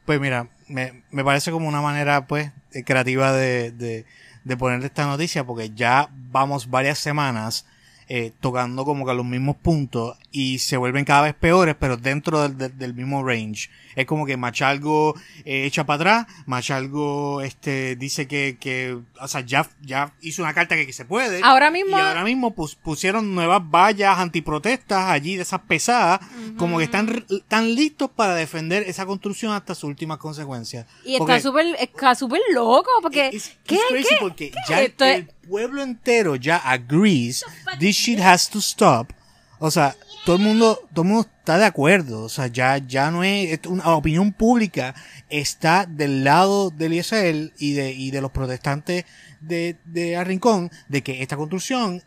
Pues 0.04 0.20
mira, 0.20 0.48
me, 0.68 1.02
me 1.10 1.24
parece 1.24 1.50
como 1.50 1.68
una 1.68 1.80
manera, 1.80 2.26
pues, 2.26 2.52
eh, 2.72 2.84
creativa 2.84 3.32
de, 3.32 3.72
de, 3.72 4.06
de 4.44 4.56
poner 4.56 4.84
esta 4.84 5.06
noticia, 5.06 5.44
porque 5.44 5.70
ya 5.70 6.08
vamos 6.12 6.70
varias 6.70 6.98
semanas 6.98 7.66
eh, 8.08 8.32
tocando 8.40 8.84
como 8.84 9.04
que 9.04 9.14
los 9.14 9.24
mismos 9.26 9.56
puntos 9.56 10.16
y 10.30 10.58
se 10.58 10.76
vuelven 10.76 11.04
cada 11.04 11.22
vez 11.22 11.34
peores, 11.34 11.74
pero 11.78 11.96
dentro 11.96 12.42
del, 12.42 12.56
del, 12.58 12.78
del 12.78 12.94
mismo 12.94 13.24
range. 13.24 13.68
Es 13.96 14.04
como 14.06 14.26
que 14.26 14.36
Machalgo 14.36 15.14
eh, 15.44 15.64
echa 15.64 15.84
para 15.86 15.96
atrás, 16.24 16.26
Machalgo 16.46 17.40
este, 17.42 17.96
dice 17.96 18.26
que, 18.28 18.58
que, 18.60 18.98
o 19.20 19.28
sea, 19.28 19.40
ya, 19.40 19.66
ya 19.80 20.12
hizo 20.20 20.42
una 20.42 20.52
carta 20.52 20.76
que, 20.76 20.86
que 20.86 20.92
se 20.92 21.04
puede. 21.04 21.40
Ahora 21.42 21.70
mismo- 21.70 21.96
Y 21.96 22.00
ahora 22.00 22.22
mismo 22.24 22.54
pus- 22.54 22.76
pusieron 22.76 23.34
nuevas 23.34 23.62
vallas 23.62 24.18
antiprotestas 24.18 25.06
allí 25.10 25.36
de 25.36 25.42
esas 25.42 25.60
pesadas, 25.62 26.20
como 26.58 26.78
que 26.78 26.84
están, 26.84 27.24
están 27.30 27.74
listos 27.74 28.10
para 28.14 28.34
defender 28.34 28.82
esa 28.86 29.06
construcción 29.06 29.52
hasta 29.52 29.74
sus 29.74 29.84
últimas 29.84 30.18
consecuencias. 30.18 30.86
Y 31.04 31.16
Porque- 31.18 31.36
está 31.36 31.48
súper 31.48 31.66
está 31.80 32.14
súper 32.14 32.40
loco, 32.52 32.90
porque... 33.02 33.30
It's- 33.32 33.56
¿Qué? 33.66 33.78
it's 33.98 34.08
¿Qué? 34.08 34.16
porque 34.20 34.50
¿Qué? 34.50 34.56
ya 34.68 34.82
Esto 34.82 35.04
el 35.06 35.28
pueblo 35.48 35.82
entero 35.82 36.36
ya 36.36 36.56
agrees 36.56 37.44
this 37.78 37.96
shit 37.96 38.20
has 38.20 38.48
to 38.50 38.58
stop. 38.58 39.12
O 39.58 39.70
sea, 39.70 39.96
todo 40.24 40.36
el 40.36 40.42
mundo, 40.42 40.80
todo 40.92 41.02
el 41.02 41.08
mundo 41.08 41.28
está 41.28 41.56
de 41.56 41.64
acuerdo. 41.64 42.24
O 42.24 42.28
sea, 42.28 42.48
ya, 42.48 42.78
ya 42.78 43.10
no 43.10 43.24
es, 43.24 43.60
una 43.66 43.94
opinión 43.94 44.32
pública 44.32 44.94
está 45.30 45.86
del 45.86 46.24
lado 46.24 46.70
del 46.70 46.92
Israel 46.92 47.52
y 47.58 47.72
de, 47.72 47.92
y 47.92 48.10
de 48.10 48.20
los 48.20 48.32
protestantes 48.32 49.04
de, 49.40 49.76
de 49.84 50.16
Arrincón 50.16 50.70
de 50.88 51.02
que 51.02 51.22
esta 51.22 51.36
construcción 51.36 52.02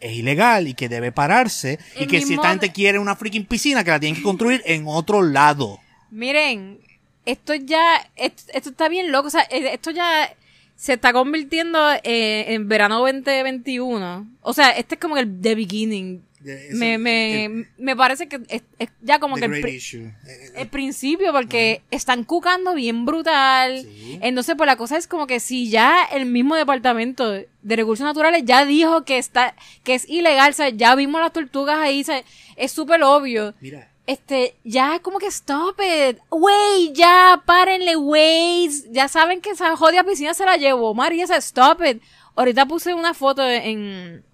es 0.00 0.12
ilegal 0.12 0.66
y 0.66 0.74
que 0.74 0.88
debe 0.88 1.12
pararse 1.12 1.78
y 1.98 2.06
que 2.06 2.22
si 2.22 2.34
esta 2.34 2.50
gente 2.50 2.72
quiere 2.72 2.98
una 2.98 3.16
freaking 3.16 3.46
piscina 3.46 3.84
que 3.84 3.90
la 3.90 4.00
tienen 4.00 4.16
que 4.16 4.22
construir 4.22 4.62
en 4.64 4.84
otro 4.86 5.22
lado. 5.22 5.78
Miren, 6.10 6.80
esto 7.26 7.54
ya, 7.54 8.10
esto, 8.16 8.44
esto 8.52 8.70
está 8.70 8.88
bien 8.88 9.12
loco, 9.12 9.28
o 9.28 9.30
sea, 9.30 9.42
eh, 9.50 9.74
esto 9.74 9.90
ya 9.90 10.34
se 10.80 10.94
está 10.94 11.12
convirtiendo 11.12 11.78
eh, 12.04 12.46
en 12.54 12.66
verano 12.66 13.00
2021. 13.00 14.26
O 14.40 14.52
sea, 14.54 14.70
este 14.70 14.94
es 14.94 15.00
como 15.00 15.18
el 15.18 15.40
the 15.40 15.54
beginning. 15.54 16.22
Es 16.42 16.72
Me, 16.74 16.94
el- 16.94 17.00
me, 17.00 17.44
el- 17.44 17.66
me 17.76 17.94
parece 17.94 18.26
que 18.26 18.40
es, 18.48 18.62
es 18.78 18.88
ya 19.02 19.18
como 19.18 19.36
que 19.36 19.44
el, 19.44 19.68
issue. 19.68 20.06
Eh, 20.06 20.12
eh, 20.26 20.52
el 20.56 20.68
principio, 20.68 21.32
porque 21.34 21.82
están 21.90 22.24
cucando 22.24 22.72
bien 22.74 23.04
brutal. 23.04 23.82
Sí. 23.82 24.18
Entonces, 24.22 24.54
pues 24.56 24.66
la 24.66 24.76
cosa 24.76 24.96
es 24.96 25.06
como 25.06 25.26
que 25.26 25.38
si 25.38 25.68
ya 25.68 26.02
el 26.04 26.24
mismo 26.24 26.56
departamento 26.56 27.30
de 27.30 27.76
recursos 27.76 28.04
naturales 28.06 28.42
ya 28.46 28.64
dijo 28.64 29.04
que 29.04 29.18
está, 29.18 29.54
que 29.84 29.94
es 29.94 30.08
ilegal, 30.08 30.50
o 30.52 30.54
sea, 30.54 30.70
ya 30.70 30.94
vimos 30.94 31.20
las 31.20 31.34
tortugas 31.34 31.76
ahí, 31.78 32.00
o 32.00 32.04
sea, 32.04 32.22
es 32.56 32.72
súper 32.72 33.02
obvio. 33.02 33.52
Mira, 33.60 33.89
Este, 34.10 34.56
ya 34.64 34.98
como 34.98 35.20
que 35.20 35.28
stop 35.28 35.78
it. 35.78 36.18
Wey, 36.32 36.92
ya, 36.92 37.44
párenle, 37.46 37.94
wey. 37.94 38.68
Ya 38.90 39.06
saben 39.06 39.40
que 39.40 39.50
esa 39.50 39.76
jodida 39.76 40.02
piscina 40.02 40.34
se 40.34 40.44
la 40.44 40.56
llevó. 40.56 40.94
María, 40.94 41.26
stop 41.26 41.80
it. 41.84 42.02
Ahorita 42.34 42.66
puse 42.66 42.92
una 42.92 43.14
foto 43.14 43.48
en, 43.48 44.24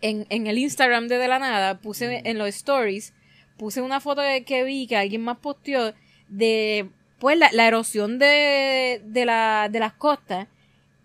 en, 0.00 0.24
en 0.30 0.46
el 0.46 0.56
Instagram 0.56 1.08
de 1.08 1.18
De 1.18 1.26
La 1.26 1.40
Nada, 1.40 1.80
puse 1.80 2.22
en 2.24 2.38
los 2.38 2.48
stories, 2.50 3.12
puse 3.58 3.82
una 3.82 3.98
foto 3.98 4.22
que, 4.22 4.44
que 4.44 4.62
vi 4.62 4.86
que 4.86 4.96
alguien 4.96 5.22
más 5.22 5.38
posteó 5.38 5.92
de, 6.28 6.90
pues, 7.18 7.36
la, 7.38 7.50
la 7.50 7.66
erosión 7.66 8.20
de, 8.20 9.02
de, 9.04 9.24
la, 9.24 9.68
de 9.68 9.80
las 9.80 9.94
costas 9.94 10.46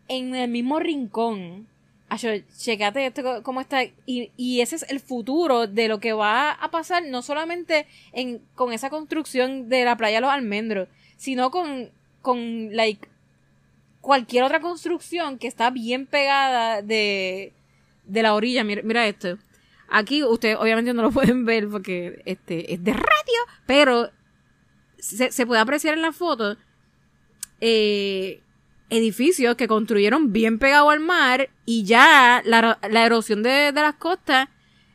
en 0.07 0.36
el 0.36 0.51
mismo 0.51 0.77
rincón. 0.79 1.67
Acho, 2.07 2.29
checate 2.57 3.05
esto 3.05 3.41
cómo 3.43 3.62
está. 3.62 3.83
Y, 4.05 4.31
y 4.38 4.62
ese 4.62 4.75
es 4.75 4.85
el 4.89 5.00
futuro 5.00 5.67
de 5.67 5.88
lo 5.88 6.00
que 6.00 6.13
va 6.13 6.51
a 6.51 6.71
pasar, 6.71 7.03
no 7.05 7.21
solamente 7.21 7.88
en, 8.13 8.41
con 8.53 8.74
esa 8.74 8.89
construcción 8.89 9.69
de 9.69 9.85
la 9.85 9.97
playa 9.97 10.21
Los 10.21 10.29
Almendros, 10.29 10.88
sino 11.17 11.50
con, 11.50 11.89
con 12.21 12.75
like, 12.75 13.07
cualquier 14.01 14.43
otra 14.43 14.62
construcción 14.62 15.39
que 15.39 15.47
está 15.47 15.71
bien 15.71 16.05
pegada 16.05 16.83
de, 16.83 17.53
de 18.03 18.21
la 18.21 18.35
orilla. 18.35 18.63
Mira, 18.63 18.81
mira 18.83 19.07
esto. 19.07 19.39
Aquí 19.89 20.24
ustedes 20.24 20.57
obviamente 20.57 20.93
no 20.93 21.01
lo 21.01 21.12
pueden 21.12 21.43
ver 21.45 21.67
porque 21.69 22.21
este 22.25 22.74
es 22.74 22.83
de 22.83 22.93
radio, 22.93 23.39
pero 23.65 24.12
se, 25.00 25.31
se 25.31 25.45
puede 25.45 25.62
apreciar 25.62 25.95
en 25.95 26.03
la 26.03 26.12
foto 26.12 26.55
eh, 27.62 28.41
edificios 28.89 29.55
que 29.55 29.67
construyeron 29.67 30.31
bien 30.31 30.59
pegado 30.59 30.89
al 30.89 30.99
mar 30.99 31.49
y 31.65 31.83
ya 31.83 32.41
la, 32.45 32.79
la 32.89 33.05
erosión 33.05 33.43
de, 33.43 33.71
de 33.71 33.81
las 33.81 33.95
costas 33.95 34.47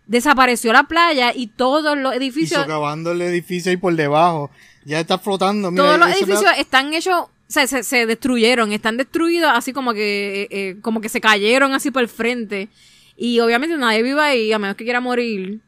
desapareció 0.07 0.73
la 0.73 0.85
playa 0.85 1.33
y 1.35 1.49
todos 1.49 1.97
los 1.97 2.15
edificios 2.15 2.63
socavando 2.63 3.13
el 3.13 3.23
edificio 3.23 3.71
ahí 3.71 3.77
por 3.77 3.95
debajo. 3.95 4.51
Ya 4.85 5.01
está 5.01 5.19
flotando. 5.19 5.71
Mira, 5.71 5.85
todos 5.85 5.99
los 5.99 6.09
edificios 6.09 6.53
están 6.59 6.95
hechos 6.95 7.29
o 7.51 7.53
sea, 7.53 7.67
se, 7.67 7.83
se 7.83 8.07
destruyeron, 8.07 8.71
están 8.71 8.97
destruidos 8.97 9.51
así 9.53 9.73
como 9.73 9.93
que, 9.93 10.43
eh, 10.43 10.49
eh, 10.51 10.77
como 10.83 11.01
que 11.01 11.09
se 11.09 11.21
cayeron 11.21 11.73
así 11.73 11.91
por 11.91 12.03
el 12.03 12.09
frente. 12.09 12.69
Y 13.17 13.41
obviamente 13.41 13.77
nadie 13.77 14.05
vive 14.05 14.21
ahí, 14.21 14.53
a 14.53 14.61
menos 14.61 14.77
que 14.77 14.85
quiera 14.85 15.01
morir. 15.01 15.59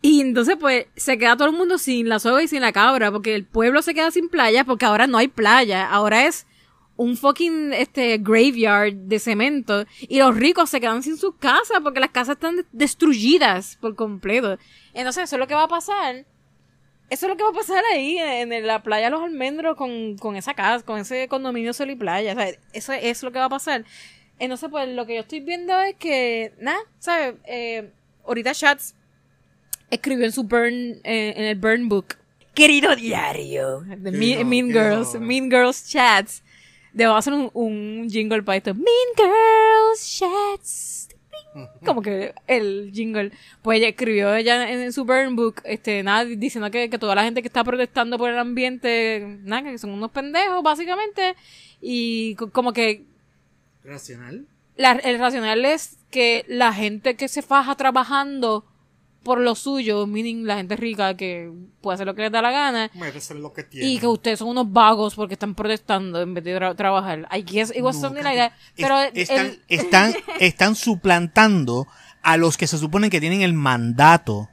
Y 0.00 0.20
entonces 0.20 0.56
pues 0.60 0.86
se 0.94 1.18
queda 1.18 1.36
todo 1.36 1.48
el 1.48 1.56
mundo 1.56 1.78
sin 1.78 2.08
la 2.08 2.20
soga 2.20 2.40
y 2.40 2.46
sin 2.46 2.60
la 2.60 2.70
cabra, 2.70 3.10
porque 3.10 3.34
el 3.34 3.44
pueblo 3.44 3.82
se 3.82 3.94
queda 3.94 4.12
sin 4.12 4.28
playa, 4.28 4.64
porque 4.64 4.84
ahora 4.84 5.08
no 5.08 5.18
hay 5.18 5.26
playa, 5.26 5.90
ahora 5.90 6.26
es 6.26 6.46
un 6.96 7.16
fucking 7.16 7.72
este 7.72 8.18
graveyard 8.18 8.92
de 8.94 9.18
cemento 9.18 9.84
y 10.00 10.18
los 10.18 10.36
ricos 10.36 10.70
se 10.70 10.80
quedan 10.80 11.02
sin 11.02 11.16
sus 11.16 11.34
casas 11.36 11.80
porque 11.82 11.98
las 12.00 12.10
casas 12.10 12.34
están 12.36 12.56
de- 12.56 12.64
destruidas 12.72 13.76
por 13.80 13.94
completo. 13.96 14.58
Entonces 14.92 15.24
eso 15.24 15.36
es 15.36 15.40
lo 15.40 15.46
que 15.48 15.54
va 15.54 15.64
a 15.64 15.68
pasar. 15.68 16.24
Eso 17.10 17.26
es 17.26 17.30
lo 17.30 17.36
que 17.36 17.42
va 17.44 17.50
a 17.50 17.52
pasar 17.52 17.82
ahí 17.92 18.16
en, 18.18 18.52
en 18.52 18.66
la 18.66 18.82
playa 18.82 19.10
Los 19.10 19.22
Almendros 19.22 19.76
con, 19.76 20.16
con 20.18 20.36
esa 20.36 20.54
casa, 20.54 20.84
con 20.84 20.98
ese 20.98 21.28
condominio 21.28 21.72
Sol 21.72 21.90
y 21.90 21.96
Playa. 21.96 22.32
O 22.32 22.36
sea, 22.36 22.48
eso 22.72 22.92
es 22.92 23.22
lo 23.22 23.30
que 23.32 23.38
va 23.38 23.44
a 23.46 23.50
pasar. 23.50 23.84
Entonces, 24.38 24.68
pues 24.70 24.88
lo 24.88 25.04
que 25.06 25.14
yo 25.16 25.20
estoy 25.20 25.40
viendo 25.40 25.78
es 25.80 25.96
que, 25.96 26.54
nada, 26.60 26.78
¿sabes? 26.98 27.34
Eh, 27.44 27.90
ahorita 28.26 28.52
Chats 28.54 28.94
escribió 29.90 30.24
en 30.24 30.32
su 30.32 30.44
Burn, 30.44 30.72
eh, 31.04 31.34
en 31.36 31.44
el 31.44 31.56
Burn 31.56 31.88
Book. 31.88 32.16
Querido 32.54 32.94
diario. 32.94 33.80
Mean, 33.98 34.38
no, 34.40 34.44
mean 34.46 34.68
qué 34.68 34.72
Girls. 34.72 35.14
no. 35.14 35.20
Mean 35.20 35.50
Girls 35.50 35.88
Chats. 35.90 36.42
Debo 36.94 37.14
hacer 37.16 37.32
un, 37.34 37.50
un 37.52 38.08
jingle 38.08 38.42
para 38.42 38.56
esto. 38.56 38.72
Mean 38.74 38.86
Girls 39.16 40.18
Chats. 40.18 41.08
Como 41.84 42.02
que 42.02 42.34
el 42.48 42.90
jingle. 42.92 43.30
Pues 43.62 43.78
ella 43.78 43.88
escribió 43.88 44.34
ella 44.34 44.68
en, 44.70 44.80
en 44.80 44.92
su 44.92 45.04
burn 45.04 45.36
book, 45.36 45.60
este, 45.64 46.02
nada, 46.02 46.24
diciendo 46.24 46.70
que, 46.70 46.88
que 46.90 46.98
toda 46.98 47.14
la 47.14 47.22
gente 47.24 47.42
que 47.42 47.48
está 47.48 47.62
protestando 47.62 48.18
por 48.18 48.30
el 48.30 48.38
ambiente, 48.38 49.38
nada, 49.42 49.62
que 49.70 49.78
son 49.78 49.90
unos 49.90 50.10
pendejos, 50.10 50.62
básicamente. 50.64 51.36
Y 51.80 52.34
co- 52.36 52.50
como 52.50 52.72
que 52.72 53.04
Racional. 53.84 54.46
la- 54.76 54.92
el 54.92 55.18
racional 55.18 55.64
es 55.64 55.98
que 56.10 56.44
la 56.48 56.72
gente 56.72 57.14
que 57.16 57.28
se 57.28 57.42
faja 57.42 57.74
trabajando 57.76 58.64
por 59.24 59.40
lo 59.40 59.54
suyo, 59.56 60.06
meaning 60.06 60.46
la 60.46 60.56
gente 60.56 60.76
rica 60.76 61.16
que 61.16 61.50
puede 61.80 61.94
hacer 61.94 62.06
lo 62.06 62.14
que 62.14 62.22
les 62.22 62.30
da 62.32 62.40
la 62.42 62.50
gana, 62.52 62.90
Merecen 62.94 63.42
lo 63.42 63.52
que 63.52 63.64
tienen. 63.64 63.90
y 63.90 63.98
que 63.98 64.06
ustedes 64.06 64.38
son 64.38 64.48
unos 64.48 64.70
vagos 64.72 65.14
porque 65.16 65.34
están 65.34 65.54
protestando 65.54 66.20
en 66.22 66.34
vez 66.34 66.44
de 66.44 66.56
tra- 66.56 66.76
trabajar. 66.76 67.26
I 67.36 67.42
guess 67.42 67.70
it 67.74 67.82
was 67.82 67.96
No, 67.96 68.02
something 68.02 68.22
like 68.22 68.38
that. 68.38 68.52
Pero 68.76 69.00
Es- 69.00 69.10
están, 69.30 69.46
el- 69.46 69.60
están, 69.68 70.14
están 70.38 70.74
suplantando 70.76 71.86
a 72.22 72.36
los 72.36 72.56
que 72.56 72.66
se 72.66 72.78
supone 72.78 73.10
que 73.10 73.20
tienen 73.20 73.42
el 73.42 73.52
mandato 73.54 74.48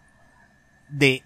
de 0.90 1.24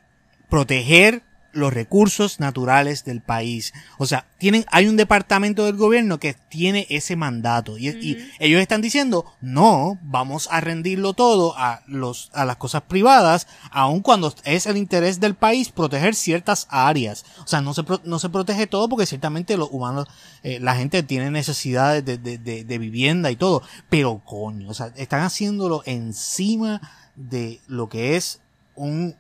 proteger 0.50 1.24
los 1.56 1.74
recursos 1.74 2.40
naturales 2.40 3.06
del 3.06 3.22
país. 3.22 3.74
O 3.98 4.06
sea, 4.06 4.28
tienen, 4.38 4.66
hay 4.72 4.88
un 4.88 4.98
departamento 4.98 5.66
del 5.66 5.78
gobierno 5.78 6.20
que 6.20 6.34
tiene 6.34 6.86
ese 6.90 7.16
mandato. 7.16 7.78
Y, 7.78 7.88
y 7.88 8.18
ellos 8.40 8.62
están 8.62 8.82
diciendo, 8.82 9.26
no, 9.42 9.98
vamos 10.04 10.50
a 10.52 10.60
rendirlo 10.60 11.14
todo 11.14 11.58
a 11.58 11.82
los, 11.88 12.30
a 12.34 12.44
las 12.44 12.58
cosas 12.58 12.84
privadas, 12.84 13.48
aun 13.72 14.02
cuando 14.02 14.34
es 14.44 14.66
el 14.66 14.76
interés 14.76 15.20
del 15.20 15.34
país 15.36 15.70
proteger 15.70 16.14
ciertas 16.14 16.68
áreas. 16.70 17.26
O 17.44 17.48
sea, 17.48 17.62
no 17.62 17.74
se, 17.74 17.84
pro- 17.84 18.02
no 18.04 18.20
se 18.20 18.30
protege 18.30 18.68
todo 18.68 18.90
porque 18.90 19.06
ciertamente 19.06 19.58
los 19.58 19.70
humanos, 19.72 20.08
eh, 20.44 20.60
la 20.60 20.76
gente 20.76 21.04
tiene 21.04 21.32
necesidades 21.32 22.04
de, 22.04 22.18
de, 22.18 22.38
de, 22.38 22.66
de 22.66 22.78
vivienda 22.78 23.32
y 23.32 23.38
todo. 23.38 23.62
Pero 23.90 24.22
coño, 24.26 24.70
o 24.70 24.74
sea, 24.74 24.92
están 24.98 25.22
haciéndolo 25.22 25.84
encima 25.86 26.82
de 27.16 27.62
lo 27.68 27.88
que 27.88 28.18
es 28.18 28.42
un 28.76 29.16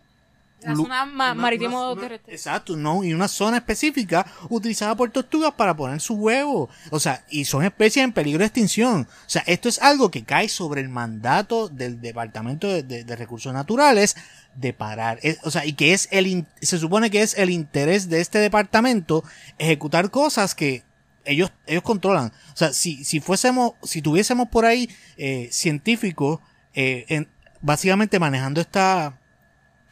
La 0.66 0.76
zona 0.84 1.04
una- 1.04 1.34
marítimo 1.42 1.92
una-. 1.94 2.02
Exacto, 2.34 2.76
no, 2.76 3.04
y 3.04 3.14
una 3.14 3.28
zona 3.28 3.58
específica 3.58 4.26
utilizada 4.50 4.96
por 4.96 5.10
tortugas 5.12 5.54
para 5.54 5.76
poner 5.76 6.00
sus 6.02 6.18
huevos. 6.18 6.70
O 6.92 7.00
sea, 7.00 7.24
y 7.30 7.46
son 7.46 7.64
especies 7.64 8.04
en 8.04 8.12
peligro 8.14 8.40
de 8.40 8.46
extinción. 8.46 9.08
O 9.10 9.30
sea, 9.30 9.44
esto 9.48 9.70
es 9.70 9.80
algo 9.82 10.12
que 10.12 10.24
cae 10.24 10.50
sobre 10.50 10.82
el 10.82 10.90
mandato 10.90 11.70
del 11.70 12.02
Departamento 12.02 12.68
de, 12.68 12.84
de- 12.84 13.04
de 13.04 13.16
Recursos 13.16 13.54
Naturales 13.54 14.16
de 14.56 14.74
parar. 14.74 15.20
Es- 15.22 15.40
o 15.44 15.52
sea, 15.52 15.66
y 15.66 15.74
que 15.74 15.94
es 15.94 16.08
el, 16.12 16.46
se 16.62 16.78
supone 16.80 17.10
que 17.12 17.22
es 17.22 17.38
el 17.38 17.50
interés 17.50 18.10
de 18.10 18.22
este 18.22 18.40
departamento 18.40 19.24
ejecutar 19.58 20.10
cosas 20.12 20.56
que 20.56 20.84
ellos, 21.26 21.52
ellos 21.66 21.84
controlan. 21.84 22.28
O 22.54 22.58
sea, 22.58 22.72
si, 22.72 23.04
si 23.04 23.20
fuésemos, 23.20 23.74
si 23.84 24.02
tuviésemos 24.02 24.48
por 24.50 24.66
ahí 24.66 24.90
eh, 25.18 25.50
científicos, 25.52 26.40
eh, 26.74 27.06
en- 27.10 27.28
básicamente 27.62 28.20
manejando 28.20 28.62
esta, 28.62 29.20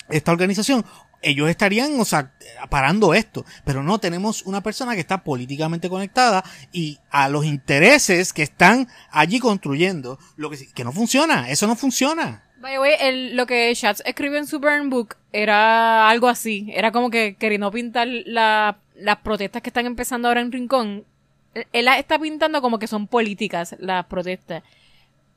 esta 0.09 0.31
organización, 0.31 0.85
ellos 1.21 1.49
estarían, 1.49 1.99
o 1.99 2.05
sea, 2.05 2.33
parando 2.69 3.13
esto. 3.13 3.45
Pero 3.63 3.81
no, 3.83 3.99
tenemos 3.99 4.41
una 4.43 4.61
persona 4.61 4.93
que 4.93 4.99
está 4.99 5.23
políticamente 5.23 5.89
conectada 5.89 6.43
y 6.71 6.99
a 7.09 7.29
los 7.29 7.45
intereses 7.45 8.33
que 8.33 8.43
están 8.43 8.87
allí 9.11 9.39
construyendo, 9.39 10.19
lo 10.35 10.49
que, 10.49 10.57
que 10.73 10.83
no 10.83 10.91
funciona, 10.91 11.49
eso 11.49 11.65
no 11.67 11.75
funciona. 11.75 12.43
By 12.59 12.73
the 12.73 12.79
way, 12.79 13.33
lo 13.33 13.45
que 13.45 13.73
Schatz 13.75 14.01
escribió 14.05 14.37
en 14.37 14.47
su 14.47 14.59
burn 14.59 14.89
book 14.89 15.15
era 15.33 16.09
algo 16.09 16.27
así. 16.29 16.69
Era 16.73 16.91
como 16.91 17.09
que 17.09 17.35
queriendo 17.35 17.69
pintar 17.71 18.07
la- 18.07 18.77
las 18.95 19.17
protestas 19.17 19.61
que 19.61 19.69
están 19.69 19.85
empezando 19.85 20.27
ahora 20.29 20.39
en 20.41 20.51
Rincón. 20.51 21.03
Él 21.73 21.85
las 21.85 21.99
está 21.99 22.17
pintando 22.19 22.61
como 22.61 22.79
que 22.79 22.87
son 22.87 23.07
políticas 23.07 23.75
las 23.79 24.05
protestas. 24.05 24.63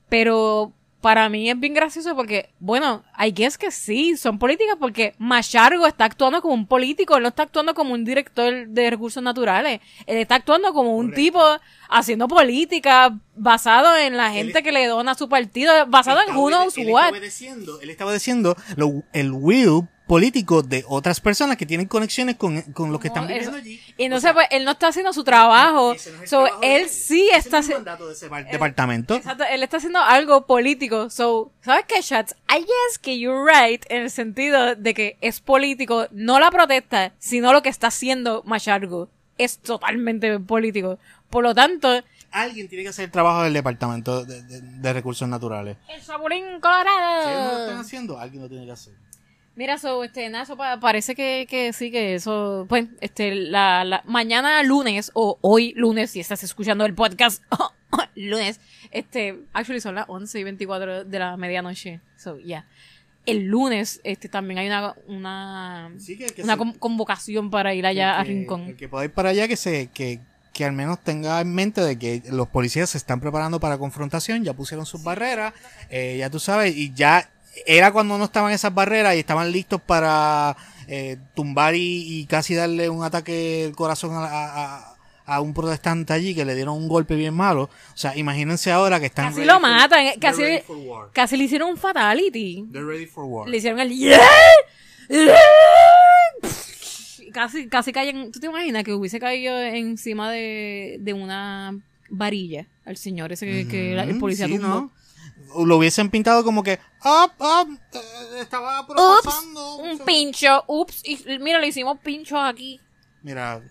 Pero 0.09 0.71
para 1.07 1.29
mí 1.29 1.49
es 1.49 1.57
bien 1.57 1.73
gracioso 1.73 2.13
porque, 2.17 2.49
bueno, 2.59 3.01
I 3.17 3.31
guess 3.31 3.57
que 3.57 3.71
sí, 3.71 4.17
son 4.17 4.37
políticas 4.39 4.75
porque 4.77 5.15
Machargo 5.19 5.87
está 5.87 6.03
actuando 6.03 6.41
como 6.41 6.53
un 6.53 6.67
político, 6.67 7.15
él 7.15 7.23
no 7.23 7.29
está 7.29 7.43
actuando 7.43 7.73
como 7.73 7.93
un 7.93 8.03
director 8.03 8.67
de 8.67 8.89
recursos 8.89 9.23
naturales, 9.23 9.79
él 10.05 10.17
está 10.17 10.35
actuando 10.35 10.73
como 10.73 10.97
un 10.97 11.05
Correcto. 11.11 11.21
tipo 11.21 11.41
haciendo 11.89 12.27
política 12.27 13.17
basado 13.37 13.95
en 13.95 14.17
la 14.17 14.31
gente 14.31 14.57
Él- 14.57 14.63
que 14.65 14.73
le 14.73 14.85
dona 14.87 15.15
su 15.15 15.29
partido, 15.29 15.71
basado 15.87 16.19
en 16.27 16.35
who 16.35 16.49
knows 16.49 16.77
él 16.77 16.89
what. 16.89 17.05
Está 17.05 17.17
obedeciendo, 17.17 17.79
él 17.79 17.89
está 17.89 18.05
obedeciendo 18.05 18.57
lo- 18.75 19.03
el 19.13 19.31
will 19.31 19.87
político 20.07 20.63
de 20.63 20.83
otras 20.87 21.19
personas 21.19 21.57
que 21.57 21.65
tienen 21.65 21.87
conexiones 21.87 22.37
con, 22.37 22.61
con 22.73 22.91
los 22.91 22.99
que 23.01 23.09
están 23.09 23.27
viviendo 23.27 23.51
eso- 23.51 23.59
allí. 23.59 23.79
Y 23.97 24.03
O 24.03 24.05
entonces, 24.05 24.21
sea, 24.23 24.33
pues, 24.33 24.47
él 24.51 24.63
no 24.65 24.71
está 24.71 24.87
haciendo 24.87 25.11
su 25.13 25.23
trabajo. 25.23 25.89
no 25.89 25.93
es 25.93 26.01
So, 26.29 26.43
trabajo 26.45 26.59
él 26.63 26.89
sí 26.89 27.27
Ese 27.29 27.37
está 27.39 27.57
haciendo. 27.59 28.07
de 28.07 28.13
ese 28.13 28.27
bar- 28.29 28.49
departamento. 28.49 29.15
Exacto, 29.15 29.43
él 29.49 29.61
está 29.63 29.77
haciendo 29.77 29.99
algo 29.99 30.45
político. 30.47 31.09
So, 31.09 31.51
¿sabes 31.61 31.85
qué, 31.87 32.01
Shots? 32.01 32.35
I 32.49 32.59
guess 32.61 32.97
que 33.01 33.19
you're 33.19 33.43
right 33.51 33.83
en 33.89 34.01
el 34.03 34.09
sentido 34.09 34.75
de 34.75 34.93
que 34.93 35.17
es 35.21 35.41
político, 35.41 36.07
no 36.11 36.39
la 36.39 36.49
protesta, 36.51 37.11
sino 37.19 37.51
lo 37.53 37.61
que 37.61 37.69
está 37.69 37.87
haciendo 37.87 38.43
Machargo. 38.45 39.09
Es 39.37 39.59
totalmente 39.59 40.39
político. 40.39 40.97
Por 41.29 41.43
lo 41.43 41.53
tanto, 41.53 42.01
Alguien 42.31 42.67
tiene 42.67 42.83
que 42.83 42.89
hacer 42.89 43.05
el 43.05 43.11
trabajo 43.11 43.43
del 43.43 43.53
departamento 43.53 44.25
de, 44.25 44.41
de- 44.43 44.61
de 44.61 44.93
recursos 44.93 45.27
naturales. 45.29 45.77
el 45.89 46.01
Saburín 46.01 46.39
Si 46.43 46.49
ellos 46.49 46.59
no 46.61 46.71
lo 46.73 46.79
están 46.79 46.83
Colorado. 46.93 47.79
haciendo, 47.79 48.19
alguien 48.19 48.43
lo 48.43 48.49
tiene 48.49 48.65
que 48.65 48.71
hacer. 48.73 48.93
Mira, 49.57 49.77
so, 49.79 50.03
este, 50.03 50.29
nada, 50.29 50.43
eso 50.45 50.55
pa- 50.55 50.79
parece 50.79 51.15
que, 51.15 51.45
que 51.49 51.73
sí, 51.73 51.91
que 51.91 52.13
eso, 52.15 52.65
pues, 52.69 52.85
este, 53.01 53.35
la, 53.35 53.83
la, 53.83 54.03
mañana 54.05 54.61
lunes, 54.63 55.11
o 55.15 55.37
hoy 55.41 55.73
lunes, 55.75 56.11
si 56.11 56.19
estás 56.21 56.43
escuchando 56.43 56.85
el 56.85 56.93
podcast, 56.93 57.41
lunes, 58.15 58.59
este, 58.91 59.39
actually 59.53 59.81
son 59.81 59.95
las 59.95 60.05
11 60.07 60.39
y 60.39 60.43
24 60.43 61.03
de 61.05 61.19
la 61.19 61.35
medianoche, 61.37 61.99
so, 62.17 62.37
yeah. 62.37 62.65
El 63.25 63.47
lunes, 63.47 63.99
este, 64.05 64.29
también 64.29 64.59
hay 64.59 64.67
una, 64.67 64.93
una, 65.07 65.91
Sí, 65.97 66.17
que- 66.17 66.27
que 66.27 66.43
una 66.43 66.53
se- 66.53 66.57
con- 66.59 66.73
convocación 66.73 67.49
para 67.49 67.73
ir 67.73 67.85
allá 67.85 68.19
a 68.19 68.23
Rincón. 68.23 68.61
El 68.67 68.75
que 68.77 68.87
pueda 68.87 69.05
ir 69.05 69.11
para 69.11 69.29
allá, 69.29 69.47
que 69.47 69.57
se, 69.57 69.87
que, 69.87 70.19
que 70.53 70.65
al 70.65 70.71
menos 70.73 71.03
tenga 71.03 71.41
en 71.41 71.53
mente 71.53 71.81
de 71.81 71.97
que 71.99 72.21
los 72.31 72.47
policías 72.47 72.91
se 72.91 72.97
están 72.99 73.19
preparando 73.19 73.59
para 73.59 73.77
confrontación, 73.77 74.43
ya 74.43 74.53
pusieron 74.53 74.85
sus 74.85 75.03
barreras, 75.03 75.53
eh, 75.89 76.15
ya 76.19 76.29
tú 76.29 76.39
sabes, 76.39 76.75
y 76.77 76.93
ya 76.93 77.29
era 77.65 77.91
cuando 77.91 78.17
no 78.17 78.25
estaban 78.25 78.51
esas 78.53 78.73
barreras 78.73 79.15
y 79.15 79.19
estaban 79.19 79.51
listos 79.51 79.81
para 79.81 80.55
eh, 80.87 81.17
tumbar 81.35 81.75
y, 81.75 82.19
y 82.21 82.25
casi 82.25 82.53
darle 82.55 82.89
un 82.89 83.03
ataque 83.03 83.65
al 83.67 83.75
corazón 83.75 84.11
a, 84.15 84.25
a- 84.25 84.93
a 85.29 85.41
un 85.41 85.53
protestante 85.53 86.13
allí 86.13 86.33
que 86.33 86.45
le 86.45 86.55
dieron 86.55 86.77
un 86.77 86.87
golpe 86.87 87.13
bien 87.15 87.33
malo. 87.33 87.63
O 87.63 87.97
sea, 87.97 88.15
imagínense 88.15 88.71
ahora 88.71 88.97
que 88.97 89.07
están 89.07 89.25
Casi 89.33 89.43
lo 89.43 89.59
matan, 89.59 90.05
eh, 90.05 90.15
casi- 90.21 90.59
for 90.65 90.77
war. 90.77 91.09
Casi 91.11 91.35
le 91.35 91.43
hicieron 91.43 91.69
un 91.71 91.75
fatality. 91.77 92.63
They're 92.71 92.87
ready 92.87 93.07
for 93.07 93.25
war. 93.25 93.49
Le 93.49 93.57
hicieron 93.57 93.81
el 93.81 93.89
yeah, 93.89 94.17
yeah. 95.09 95.35
Casi, 97.33 97.67
casi 97.67 97.91
caen. 97.91 98.31
¿Tú 98.31 98.39
te 98.39 98.47
imaginas 98.47 98.83
que 98.83 98.93
hubiese 98.93 99.19
caído 99.19 99.59
encima 99.59 100.31
de, 100.31 100.97
de 101.01 101.13
una 101.13 101.77
varilla 102.09 102.65
al 102.85 102.95
señor 102.97 103.33
ese 103.33 103.45
que, 103.45 103.67
que 103.67 103.95
la- 103.95 104.03
el 104.03 104.17
policía 104.17 104.47
sí, 104.47 104.53
tumbó? 104.53 104.67
¿no? 104.67 104.91
Lo 105.55 105.77
hubiesen 105.77 106.09
pintado 106.09 106.43
como 106.43 106.61
que, 106.63 106.79
ah, 107.03 107.31
ah, 107.39 107.65
eh, 107.93 107.99
estaba 108.41 108.81
Ups, 108.81 109.21
pasando. 109.23 109.75
un 109.77 109.99
pincho, 109.99 110.63
ups, 110.67 111.01
y 111.05 111.17
mira, 111.39 111.59
le 111.59 111.67
hicimos 111.67 111.97
pinchos 111.99 112.37
aquí. 112.41 112.79
Mira, 113.23 113.61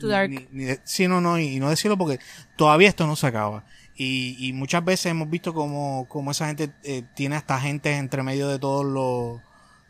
Too 0.00 0.08
dark. 0.08 0.30
ni- 0.30 0.46
ni 0.50 0.64
de- 0.64 0.80
sí, 0.84 1.06
no, 1.08 1.20
no, 1.20 1.38
y, 1.38 1.48
y 1.56 1.60
no 1.60 1.68
decirlo 1.70 1.96
porque 1.96 2.18
todavía 2.56 2.88
esto 2.88 3.06
no 3.06 3.16
se 3.16 3.26
acaba. 3.26 3.64
Y, 3.94 4.36
y 4.46 4.52
muchas 4.52 4.84
veces 4.84 5.06
hemos 5.06 5.30
visto 5.30 5.54
como, 5.54 6.06
como 6.08 6.30
esa 6.30 6.46
gente 6.48 6.70
eh, 6.84 7.02
tiene 7.14 7.36
hasta 7.36 7.58
gente 7.60 7.92
entre 7.96 8.22
medio 8.22 8.46
de 8.48 8.58
todos 8.58 8.84
los, 8.84 9.40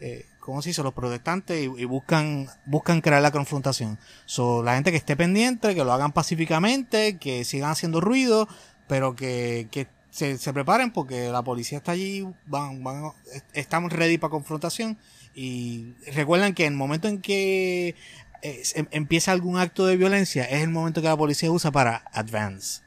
eh, 0.00 0.26
¿cómo 0.38 0.62
se 0.62 0.70
dice? 0.70 0.82
Los 0.84 0.94
protestantes 0.94 1.58
y, 1.60 1.64
y 1.82 1.84
buscan, 1.86 2.46
buscan 2.66 3.00
crear 3.00 3.20
la 3.22 3.32
confrontación. 3.32 3.98
So, 4.26 4.62
la 4.62 4.74
gente 4.74 4.90
que 4.92 4.96
esté 4.96 5.16
pendiente, 5.16 5.74
que 5.74 5.84
lo 5.84 5.92
hagan 5.92 6.12
pacíficamente, 6.12 7.18
que 7.18 7.44
sigan 7.44 7.70
haciendo 7.70 8.00
ruido, 8.00 8.46
pero 8.86 9.16
que, 9.16 9.66
que 9.72 9.88
se, 10.16 10.38
se 10.38 10.52
preparen 10.52 10.90
porque 10.92 11.28
la 11.28 11.42
policía 11.42 11.78
está 11.78 11.92
allí, 11.92 12.26
van, 12.46 12.82
van, 12.82 13.12
estamos 13.52 13.92
ready 13.92 14.16
para 14.18 14.30
confrontación. 14.30 14.98
Y 15.34 15.92
recuerden 16.14 16.54
que 16.54 16.64
en 16.64 16.72
el 16.72 16.78
momento 16.78 17.06
en 17.08 17.20
que 17.20 17.94
eh, 18.42 18.62
em- 18.74 18.88
empieza 18.90 19.32
algún 19.32 19.58
acto 19.58 19.84
de 19.86 19.96
violencia, 19.98 20.44
es 20.44 20.62
el 20.62 20.70
momento 20.70 21.02
que 21.02 21.08
la 21.08 21.16
policía 21.16 21.50
usa 21.50 21.70
para 21.70 22.04
advance. 22.12 22.80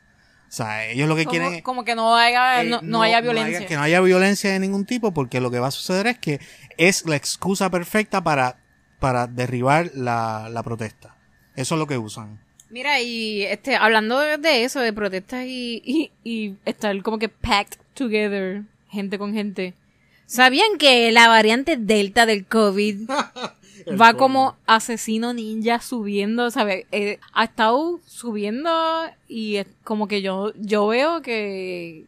O 0.47 0.51
sea, 0.51 0.87
ellos 0.87 1.07
lo 1.07 1.15
que 1.15 1.25
Como, 1.25 1.31
quieren 1.37 1.61
como 1.61 1.85
que 1.85 1.93
no 1.93 2.15
haya, 2.15 2.63
eh, 2.63 2.67
no, 2.67 2.79
no 2.81 3.03
haya 3.03 3.21
violencia. 3.21 3.67
que 3.67 3.75
no 3.75 3.83
haya 3.83 4.01
violencia 4.01 4.51
de 4.51 4.59
ningún 4.59 4.85
tipo, 4.85 5.13
porque 5.13 5.39
lo 5.39 5.51
que 5.51 5.59
va 5.59 5.67
a 5.67 5.71
suceder 5.71 6.07
es 6.07 6.17
que 6.17 6.39
es 6.77 7.05
la 7.05 7.15
excusa 7.15 7.69
perfecta 7.69 8.23
para, 8.23 8.57
para 8.99 9.27
derribar 9.27 9.91
la, 9.93 10.49
la 10.49 10.63
protesta. 10.63 11.15
Eso 11.55 11.75
es 11.75 11.79
lo 11.79 11.85
que 11.85 11.99
usan. 11.99 12.39
Mira, 12.69 13.01
y 13.01 13.43
este, 13.43 13.75
hablando 13.75 14.19
de, 14.19 14.63
eso, 14.63 14.79
de 14.79 14.93
protestas 14.93 15.45
y, 15.45 15.81
y, 15.85 16.11
y 16.23 16.55
estar 16.65 17.01
como 17.01 17.17
que 17.17 17.29
packed 17.29 17.79
together, 17.95 18.63
gente 18.89 19.17
con 19.17 19.33
gente. 19.33 19.73
¿Sabían 20.27 20.77
que 20.77 21.11
la 21.11 21.27
variante 21.27 21.77
Delta 21.77 22.25
del 22.27 22.45
COVID 22.45 23.09
va 23.99 24.13
como 24.13 24.55
asesino 24.67 25.33
ninja 25.33 25.79
subiendo, 25.81 26.51
¿sabes? 26.51 26.85
Eh, 26.91 27.17
ha 27.33 27.45
estado 27.45 27.99
subiendo 28.05 28.69
y 29.27 29.55
es 29.55 29.67
como 29.83 30.07
que 30.07 30.21
yo, 30.21 30.53
yo 30.55 30.85
veo 30.87 31.21
que 31.23 32.05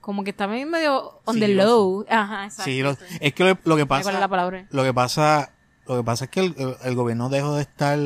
como 0.00 0.22
que 0.24 0.30
está 0.30 0.46
medio 0.48 1.20
on 1.24 1.34
Sí, 1.34 1.40
the 1.40 1.48
lo 1.48 1.64
low. 1.64 2.06
Ajá, 2.08 2.44
exacto. 2.46 2.64
Sí, 2.70 2.80
lo- 2.82 2.96
es 3.20 3.32
que 3.34 3.44
lo, 3.44 3.58
lo 3.64 3.76
que 3.76 3.86
¿Cuál 3.86 4.00
es 4.00 4.06
la 4.06 4.12
pasa, 4.12 4.28
palabra? 4.28 4.66
lo 4.70 4.82
que 4.84 4.94
pasa, 4.94 5.52
lo 5.86 5.96
que 5.98 6.02
pasa 6.04 6.24
es 6.26 6.30
que 6.32 6.40
el, 6.40 6.54
el- 6.58 6.76
el 6.84 6.94
gobierno 6.96 7.28
dejó 7.28 7.54
de 7.56 7.62
estar 7.62 7.98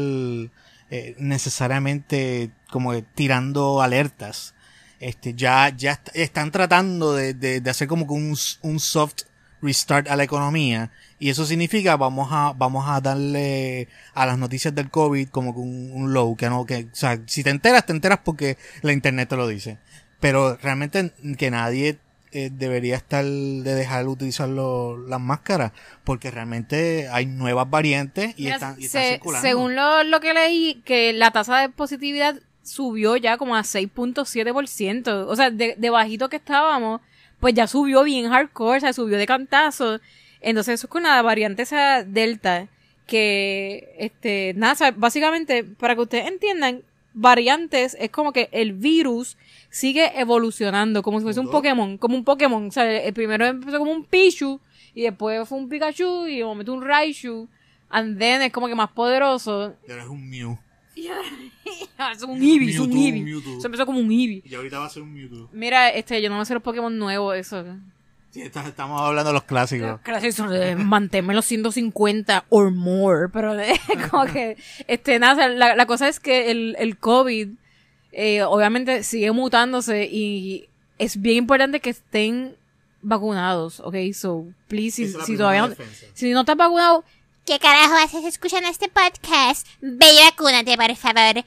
eh, 0.91 1.15
necesariamente 1.19 2.51
como 2.71 3.01
tirando 3.03 3.81
alertas. 3.83 4.55
Este, 5.01 5.35
ya, 5.35 5.71
ya 5.77 5.93
est- 5.93 6.11
están 6.15 6.51
tratando 6.51 7.15
de, 7.15 7.33
de, 7.35 7.61
de 7.61 7.71
hacer 7.71 7.89
como 7.89 8.07
que 8.07 8.13
un, 8.13 8.37
un 8.63 8.81
soft 8.81 9.23
restart 9.63 10.09
a 10.09 10.17
la 10.17 10.25
economía. 10.25 10.91
Y 11.19 11.31
eso 11.31 11.45
significa 11.47 11.97
vamos 11.97 12.29
a, 12.33 12.53
vamos 12.57 12.87
a 12.89 13.01
darle 13.01 13.89
a 14.15 14.27
las 14.27 14.39
noticias 14.39 14.75
del 14.75 14.91
COVID 14.91 15.29
como 15.29 15.55
que 15.55 15.61
un, 15.61 15.91
un 15.93 16.13
low, 16.13 16.37
que 16.37 16.49
no, 16.49 16.65
que, 16.67 16.85
o 16.93 16.95
sea, 16.95 17.21
si 17.27 17.43
te 17.43 17.51
enteras, 17.51 17.87
te 17.87 17.93
enteras 17.93 18.21
porque 18.25 18.57
la 18.83 18.93
internet 18.93 19.29
te 19.29 19.37
lo 19.37 19.47
dice. 19.49 19.79
Pero 20.21 20.57
realmente 20.57 21.13
que 21.39 21.51
nadie 21.51 21.99
eh, 22.33 22.51
debería 22.53 22.97
estar 22.97 23.25
de 23.25 23.75
dejar 23.75 24.05
de 24.05 24.11
utilizar 24.11 24.49
lo- 24.49 24.97
las 25.09 25.21
máscaras, 25.21 25.73
porque 26.05 26.31
realmente 26.31 27.09
hay 27.11 27.27
nuevas 27.27 27.69
variantes 27.69 28.35
y 28.37 28.45
Mira, 28.45 28.55
están, 28.57 28.77
y 28.81 28.85
están 28.87 29.03
se- 29.03 29.11
circulando. 29.15 29.49
según 29.49 29.75
lo, 29.77 30.05
lo 30.05 30.21
que 30.21 30.33
leí, 30.35 30.83
que 30.85 31.13
la 31.13 31.31
tasa 31.33 31.59
de 31.61 31.69
positividad 31.71 32.37
subió 32.63 33.17
ya 33.17 33.37
como 33.37 33.57
a 33.57 33.63
6.7%. 33.65 35.27
O 35.27 35.37
sea, 35.37 35.51
de, 35.51 35.75
de 35.77 35.91
bajito 35.91 36.29
que 36.29 36.37
estábamos, 36.37 37.01
pues 37.41 37.55
ya 37.55 37.67
subió 37.67 38.03
bien 38.05 38.29
hardcore, 38.31 38.79
o 38.79 38.81
sea, 38.81 38.93
subió 38.93 39.19
de 39.19 39.27
cantazo. 39.27 40.01
Entonces 40.41 40.75
eso 40.75 40.87
es 40.87 40.91
con 40.91 41.03
la 41.03 41.21
variante 41.23 41.63
esa 41.63 42.05
delta, 42.05 42.69
que, 43.07 43.95
este, 43.99 44.53
nada, 44.57 44.73
o 44.75 44.77
sea, 44.77 44.91
básicamente, 44.93 45.65
para 45.65 45.95
que 45.97 46.01
ustedes 46.03 46.29
entiendan, 46.29 46.83
variantes 47.15 47.97
es 47.99 48.11
como 48.11 48.33
que 48.33 48.49
el 48.53 48.73
virus 48.73 49.37
sigue 49.71 50.19
evolucionando, 50.19 51.03
como 51.03 51.19
si 51.19 51.25
fuese 51.25 51.41
un. 51.41 51.51
Pokémon, 51.51 51.99
como 51.99 52.17
un 52.17 52.25
Pokémon. 52.25 52.67
O 52.67 52.71
sea, 52.71 52.91
el 52.91 53.13
primero 53.13 53.47
empezó 53.47 53.79
como 53.79 53.93
un 53.93 54.05
Pichu, 54.05 54.61
y 54.95 55.03
después 55.03 55.49
fue 55.49 55.59
un 55.59 55.69
Pikachu 55.69 56.27
y 56.27 56.39
de 56.39 56.45
momento 56.45 56.73
un 56.73 56.83
Raichu, 56.83 57.49
and 57.89 58.19
then 58.19 58.43
es 58.43 58.53
como 58.53 58.69
que 58.69 58.75
más 58.75 58.91
poderoso. 58.91 59.75
Y 59.87 59.91
ahora 59.91 60.05
es 60.05 60.09
un 60.09 60.29
Mew. 60.29 60.59
es 60.97 62.23
un 62.23 62.43
Eevee, 62.43 62.71
es 62.71 62.79
un. 62.79 62.91
Mewtwo. 62.91 63.59
Eso 63.59 63.67
empezó 63.67 63.87
como 63.87 64.01
un 64.01 64.11
Eevee. 64.11 64.43
Y 64.45 64.55
ahorita 64.55 64.79
va 64.79 64.87
a 64.87 64.91
ser 64.91 65.03
un 65.03 65.15
Mewtwo. 65.15 65.49
Mira, 65.53 65.89
este, 65.89 66.21
yo 66.21 66.29
no 66.29 66.39
me 66.39 66.45
sé 66.45 66.55
los 66.55 66.63
Pokémon 66.63 66.97
nuevos, 66.97 67.37
eso. 67.37 67.65
Sí, 68.31 68.43
estamos 68.43 69.01
hablando 69.01 69.31
de 69.31 69.35
los 69.35 69.43
clásicos. 69.43 70.01
Gracias, 70.05 70.39
eh, 70.53 70.77
manténme 70.77 71.35
los 71.35 71.45
150 71.47 72.45
or 72.49 72.71
more, 72.71 73.29
pero 73.29 73.55
como 74.11 74.27
que, 74.27 74.57
este, 74.87 75.19
nada, 75.19 75.33
o 75.33 75.37
sea, 75.37 75.49
la, 75.49 75.75
la 75.75 75.87
cosa 75.87 76.09
es 76.09 76.21
que 76.21 76.51
el, 76.53 76.77
el 76.79 76.97
COVID, 76.97 77.49
eh, 78.13 78.43
obviamente 78.45 79.03
sigue 79.03 79.33
mutándose 79.33 80.05
y 80.05 80.69
es 80.99 81.21
bien 81.21 81.39
importante 81.39 81.81
que 81.81 81.91
estén 81.91 82.55
vacunados, 83.03 83.81
ok, 83.81 83.97
so, 84.15 84.47
please, 84.69 85.09
si, 85.25 85.37
todavía 85.37 85.67
no, 85.67 85.75
si 86.15 86.31
no 86.31 86.41
estás 86.41 86.57
vacunado, 86.57 87.05
¿Qué 87.47 87.59
carajo 87.59 87.95
haces 87.95 88.25
escuchando 88.27 88.69
este 88.69 88.89
podcast? 88.89 89.67
Ve 89.81 90.07
y 90.13 90.25
vacúnate, 90.25 90.77
por 90.77 90.95
favor. 90.95 91.45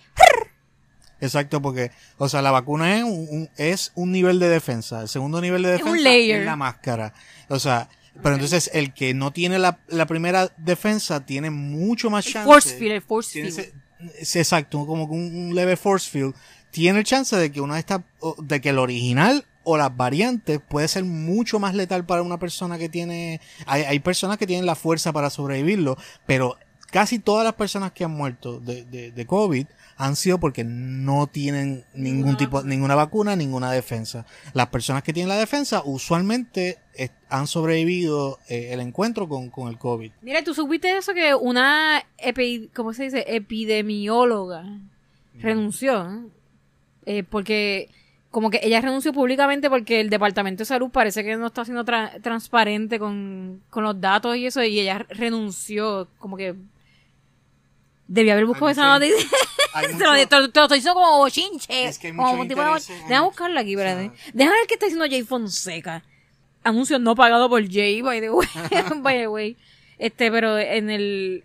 Exacto, 1.24 1.62
porque, 1.62 1.92
o 2.18 2.28
sea, 2.30 2.42
la 2.42 2.52
vacuna 2.52 2.98
es 2.98 3.04
un, 3.04 3.28
un- 3.30 3.50
es 3.58 3.92
un 3.96 4.12
nivel 4.12 4.40
de 4.40 4.50
defensa. 4.50 5.02
El 5.02 5.08
segundo 5.08 5.40
nivel 5.42 5.64
de 5.64 5.70
un 5.72 5.78
defensa 5.78 6.00
layer. 6.02 6.40
es 6.42 6.46
la 6.46 6.56
máscara. 6.56 7.14
O 7.50 7.60
sea, 7.60 7.90
pero 8.22 8.36
entonces 8.36 8.70
el 8.74 8.94
que 8.94 9.14
no 9.14 9.32
tiene 9.32 9.58
la, 9.60 9.80
la 9.88 10.06
primera 10.06 10.52
defensa 10.58 11.26
tiene 11.26 11.50
mucho 11.50 12.10
más 12.10 12.28
el 12.28 12.34
chance. 12.34 12.46
force 12.48 12.76
field, 12.78 12.92
el 12.92 13.02
force 13.02 13.32
field. 13.32 13.48
ese- 13.48 13.74
ese- 14.20 14.40
exacto, 14.40 14.86
como 14.86 15.06
un, 15.06 15.36
un 15.36 15.56
leve 15.56 15.78
force 15.78 16.10
field. 16.10 16.36
Tiene 16.72 17.00
el 17.00 17.06
chance 17.06 17.36
de 17.36 17.52
que 17.52 17.62
una 17.62 17.76
de 17.76 17.80
estas, 17.82 18.02
de 18.40 18.60
que 18.62 18.70
el 18.70 18.80
original 18.80 19.46
o 19.64 19.78
las 19.78 19.96
variantes 19.96 20.60
puede 20.60 20.88
ser 20.90 21.06
mucho 21.06 21.58
más 21.60 21.74
letal 21.74 22.06
para 22.06 22.22
una 22.22 22.38
persona 22.38 22.78
que 22.78 22.90
tiene, 22.90 23.40
hay, 23.66 23.84
hay 23.84 24.00
personas 24.00 24.38
que 24.38 24.46
tienen 24.48 24.66
la 24.66 24.76
fuerza 24.76 25.14
para 25.14 25.30
sobrevivirlo, 25.30 25.98
pero 26.26 26.58
casi 26.94 27.18
todas 27.20 27.44
las 27.44 27.56
personas 27.56 27.92
que 27.92 28.04
han 28.06 28.12
muerto 28.12 28.60
de, 28.60 28.86
de, 28.86 29.12
de 29.12 29.26
COVID 29.26 29.66
han 29.98 30.16
sido 30.16 30.40
porque 30.40 30.64
no 30.64 31.28
tienen 31.28 31.84
ningún 31.94 32.20
Ninguna 32.20 32.38
tipo, 32.38 32.64
ninguna 32.64 32.96
vacuna, 32.96 33.36
ninguna 33.36 33.72
defensa. 33.72 34.26
Las 34.54 34.68
personas 34.68 35.02
que 35.04 35.12
tienen 35.12 35.28
la 35.30 35.38
defensa 35.38 35.82
usualmente 35.84 36.78
han 37.30 37.48
sobrevivido 37.48 38.38
eh, 38.48 38.70
el 38.72 38.80
encuentro 38.80 39.28
con, 39.28 39.50
con 39.50 39.70
el 39.70 39.78
COVID. 39.80 40.12
Mira, 40.22 40.44
¿tú 40.44 40.54
supiste 40.54 40.96
eso 40.96 41.14
que 41.16 41.34
una, 41.34 42.04
epi, 42.20 42.70
¿cómo 42.76 42.94
se 42.94 43.06
dice? 43.06 43.26
Epidemióloga 43.28 44.64
renunció? 45.40 46.10
¿eh? 46.12 46.20
Eh, 47.06 47.24
porque, 47.24 47.90
como 48.30 48.50
que 48.50 48.60
ella 48.64 48.82
renunció 48.82 49.14
públicamente 49.14 49.70
porque 49.70 50.00
el 50.00 50.10
Departamento 50.10 50.62
de 50.62 50.66
Salud 50.66 50.90
parece 50.90 51.24
que 51.24 51.36
no 51.38 51.48
está 51.48 51.66
siendo 51.66 51.84
tra- 51.84 52.22
transparente 52.22 53.00
con, 53.00 53.62
con 53.70 53.84
los 53.84 54.00
datos 54.00 54.36
y 54.38 54.46
eso, 54.46 54.64
y 54.64 54.80
ella 54.80 55.06
renunció, 55.10 56.08
como 56.20 56.38
que 56.38 56.56
debía 58.08 58.34
haber 58.34 58.46
buscado 58.46 58.70
esa 58.70 58.88
noticia. 59.00 59.28
Te 59.98 60.06
lo, 60.06 60.14
te 60.28 60.36
lo- 60.40 60.50
te 60.52 60.60
lo 60.60 60.66
estoy 60.66 60.78
diciendo 60.78 61.00
como 61.00 61.30
chinche. 61.30 61.86
Es 61.86 61.98
que 61.98 62.08
hay 62.08 62.14
como 62.16 62.44
tipo 62.48 62.62
de- 62.62 62.68
Déjame 63.10 63.28
aquí, 63.60 63.76
o 63.76 63.80
sea- 63.80 64.02
espérate. 64.04 64.32
Deja 64.34 64.52
ver 64.52 64.60
qué 64.68 64.74
está 64.76 64.86
diciendo 64.86 65.06
Jay 65.10 65.24
Fonseca. 65.24 66.04
Anuncio 66.64 67.00
no 67.00 67.16
pagado 67.16 67.50
por 67.50 67.62
Jay, 67.70 68.02
by 68.02 68.22
the 68.22 68.30
way. 68.30 68.48
by 69.02 69.18
the 69.18 69.28
way. 69.28 69.58
Este, 69.98 70.32
pero 70.32 70.58
en 70.60 70.90
el. 70.90 71.44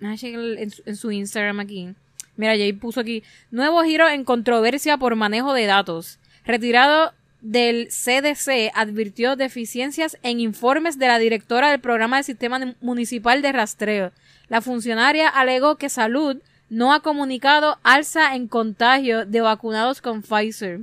déjame 0.00 0.62
en, 0.62 0.70
su, 0.70 0.82
en 0.86 0.96
su 0.96 1.10
Instagram 1.12 1.60
aquí. 1.60 1.88
Mira, 2.36 2.52
Jay 2.56 2.72
puso 2.72 3.00
aquí. 3.00 3.22
Nuevo 3.50 3.82
giro 3.84 4.08
en 4.08 4.24
controversia 4.24 4.96
por 4.98 5.14
manejo 5.16 5.52
de 5.54 5.66
datos. 5.66 6.18
Retirado 6.44 7.12
del 7.40 7.88
CDC 7.88 8.70
advirtió 8.74 9.36
deficiencias 9.36 10.18
en 10.22 10.40
informes 10.40 10.98
de 10.98 11.06
la 11.06 11.18
directora 11.18 11.70
del 11.70 11.80
programa 11.80 12.16
del 12.16 12.24
sistema 12.24 12.74
municipal 12.80 13.42
de 13.42 13.52
rastreo. 13.52 14.12
La 14.48 14.60
funcionaria 14.60 15.28
alegó 15.28 15.76
que 15.76 15.88
salud 15.88 16.38
no 16.70 16.92
ha 16.92 17.00
comunicado 17.00 17.78
alza 17.82 18.34
en 18.34 18.46
contagio 18.48 19.24
de 19.26 19.40
vacunados 19.40 20.00
con 20.00 20.22
Pfizer. 20.22 20.80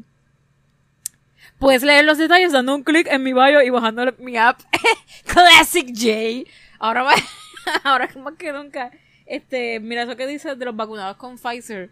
Puedes 1.60 1.84
leer 1.84 2.06
los 2.06 2.18
detalles 2.18 2.52
dando 2.52 2.76
un 2.76 2.84
clic 2.84 3.08
en 3.10 3.24
mi 3.24 3.34
bio 3.34 3.62
y 3.62 3.70
bajando 3.70 4.14
mi 4.20 4.38
app 4.38 4.60
Classic 5.26 5.88
J. 5.88 6.50
Ahora 6.80 7.04
va- 7.04 7.14
ahora 7.84 8.10
más 8.24 8.34
que 8.36 8.52
nunca. 8.52 8.92
Este, 9.26 9.80
mira 9.80 10.04
eso 10.04 10.16
que 10.16 10.28
dice 10.28 10.56
de 10.56 10.66
los 10.66 10.76
vacunados 10.76 11.18
con 11.18 11.38
Pfizer. 11.38 11.90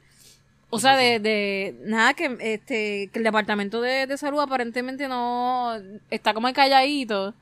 O 0.69 0.79
sea, 0.79 0.95
de, 0.97 1.19
de 1.19 1.75
nada 1.86 2.13
que 2.15 2.36
este 2.39 3.09
que 3.12 3.19
el 3.19 3.23
departamento 3.23 3.79
de, 3.79 4.17
salud 4.17 4.39
aparentemente 4.39 5.07
no 5.07 5.75
está 6.09 6.33
como 6.33 6.51
calladito 6.51 7.33